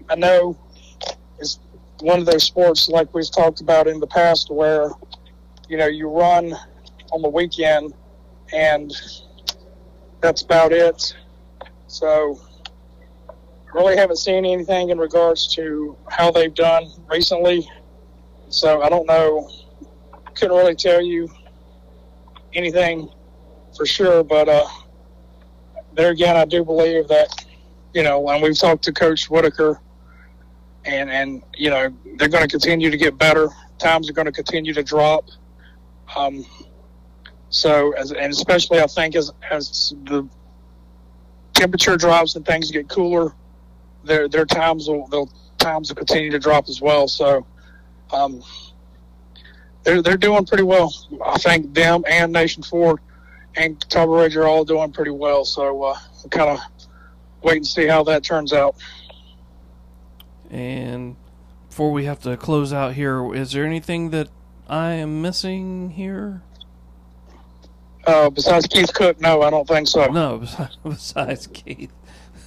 [0.09, 0.59] I know
[1.39, 1.59] it's
[2.01, 4.91] one of those sports like we've talked about in the past where
[5.69, 6.55] you know you run
[7.13, 7.95] on the weekend
[8.53, 8.93] and
[10.21, 11.15] that's about it.
[11.87, 12.41] So,
[13.73, 17.69] really haven't seen anything in regards to how they've done recently.
[18.49, 19.51] So, I don't know.
[20.35, 21.29] Couldn't really tell you
[22.55, 23.09] anything
[23.77, 24.67] for sure, but uh,
[25.99, 27.45] there again, I do believe that,
[27.93, 29.81] you know, when we've talked to Coach Whitaker,
[30.85, 33.49] and, and you know, they're going to continue to get better.
[33.79, 35.25] Times are going to continue to drop.
[36.17, 36.47] Um,
[37.51, 40.27] so, as, and especially I think as, as the
[41.55, 43.35] temperature drops and things get cooler,
[44.05, 47.09] their their times will they'll times will continue to drop as well.
[47.09, 47.45] So,
[48.13, 48.41] um,
[49.83, 50.95] they're they're doing pretty well.
[51.27, 53.01] I think them and Nation Ford
[53.59, 55.45] and Catawba Ridge are all doing pretty well.
[55.45, 56.61] So, uh, we'll kind of
[57.43, 58.77] wait and see how that turns out.
[60.51, 61.17] And
[61.69, 64.29] before we have to close out here, is there anything that
[64.69, 66.43] I am missing here?
[68.07, 70.07] Uh, besides Keith Cook, no, I don't think so.
[70.07, 70.43] No,
[70.83, 71.93] besides Keith.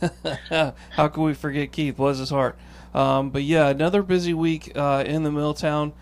[0.49, 1.97] How can we forget Keith?
[1.97, 2.57] Bless his heart.
[2.93, 5.93] Um, but yeah, another busy week uh, in the Milltown.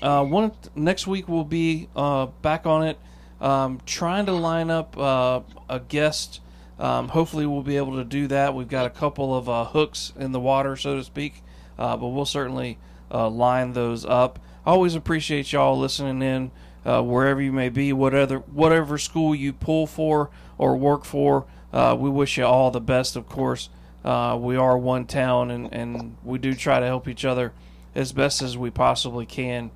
[0.00, 2.98] Uh, one next week we'll be uh, back on it,
[3.42, 6.40] um, trying to line up uh, a guest.
[6.78, 8.54] Um, hopefully, we'll be able to do that.
[8.54, 11.42] We've got a couple of uh, hooks in the water, so to speak,
[11.78, 12.78] uh, but we'll certainly
[13.10, 14.38] line those up.
[14.64, 16.50] I always appreciate y'all listening in
[16.84, 21.46] uh, wherever you may be, whatever whatever school you pull for or work for.
[21.72, 23.70] Uh, we wish you all the best, of course.
[24.04, 27.52] Uh, we are one town, and, and we do try to help each other
[27.94, 29.70] as best as we possibly can.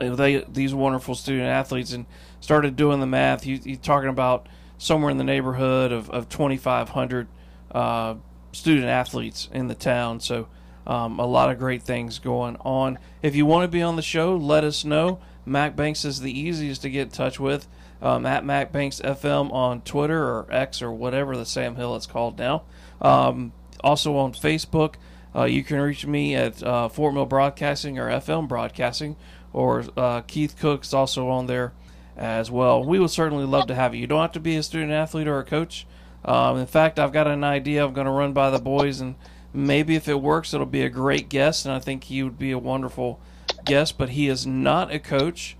[0.00, 2.06] They these wonderful student athletes and
[2.40, 3.46] started doing the math.
[3.46, 7.28] You, you're talking about somewhere in the neighborhood of, of 2,500
[7.70, 8.14] uh,
[8.52, 10.20] student athletes in the town.
[10.20, 10.48] So
[10.86, 12.98] um, a lot of great things going on.
[13.22, 15.20] If you want to be on the show, let us know.
[15.44, 17.68] Mac Banks is the easiest to get in touch with.
[18.00, 22.06] Um, at Mac Banks FM on Twitter or X or whatever the Sam Hill it's
[22.06, 22.64] called now.
[23.00, 24.94] Um, also on Facebook,
[25.34, 29.16] uh, you can reach me at uh, Fort Mill Broadcasting or FM Broadcasting,
[29.52, 31.72] or uh, Keith Cook's also on there
[32.16, 32.84] as well.
[32.84, 34.00] We would certainly love to have you.
[34.00, 35.86] You don't have to be a student athlete or a coach.
[36.24, 39.16] Um, in fact, I've got an idea I'm going to run by the boys, and
[39.52, 42.52] maybe if it works, it'll be a great guest, and I think he would be
[42.52, 43.18] a wonderful
[43.64, 45.56] guest, but he is not a coach,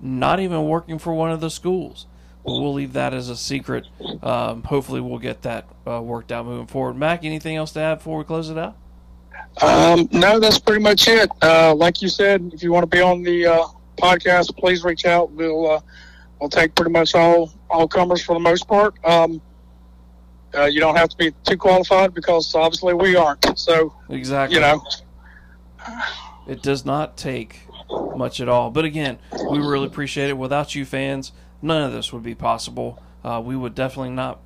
[0.00, 2.06] not even working for one of the schools.
[2.42, 3.86] We'll leave that as a secret.
[4.22, 6.94] Um, hopefully, we'll get that uh, worked out moving forward.
[6.94, 8.76] Mac, anything else to add before we close it out?
[9.62, 11.30] Um, no, that's pretty much it.
[11.42, 13.64] Uh, like you said, if you want to be on the uh,
[13.96, 15.30] podcast, please reach out.
[15.30, 15.80] We'll uh,
[16.40, 18.94] we'll take pretty much all all comers for the most part.
[19.04, 19.40] Um,
[20.54, 23.58] uh, you don't have to be too qualified because obviously we aren't.
[23.58, 24.84] So exactly, you know.
[26.46, 27.66] It does not take
[28.16, 28.70] much at all.
[28.70, 29.18] But again,
[29.50, 30.36] we really appreciate it.
[30.38, 31.32] Without you fans,
[31.62, 33.02] none of this would be possible.
[33.22, 34.40] Uh, we would definitely not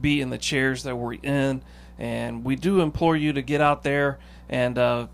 [0.00, 1.62] be in the chairs that we're in.
[1.98, 4.18] And we do implore you to get out there
[4.48, 5.06] and uh,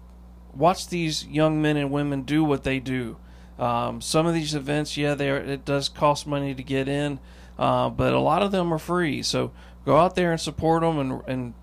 [0.55, 3.17] watch these young men and women do what they do.
[3.59, 7.21] Um, some of these events, yeah, they are, it does cost money to get in,
[7.59, 9.23] uh, but a lot of them are free.
[9.23, 9.53] So
[9.85, 11.55] go out there and support them and, and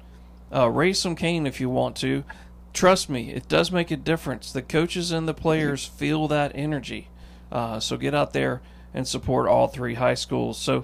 [0.53, 2.23] uh, raise some cane if you want to
[2.73, 4.51] trust me, it does make a difference.
[4.51, 7.09] The coaches and the players feel that energy.
[7.51, 8.61] Uh, so get out there
[8.93, 10.57] and support all three high schools.
[10.57, 10.83] So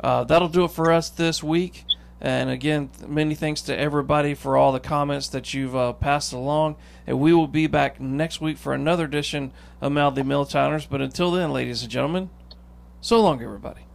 [0.00, 1.84] uh, that'll do it for us this week.
[2.20, 6.76] And again, many thanks to everybody for all the comments that you've uh, passed along.
[7.06, 10.86] And we will be back next week for another edition of Mildly Milltowners.
[10.88, 12.30] But until then, ladies and gentlemen,
[13.00, 13.86] so long, everybody.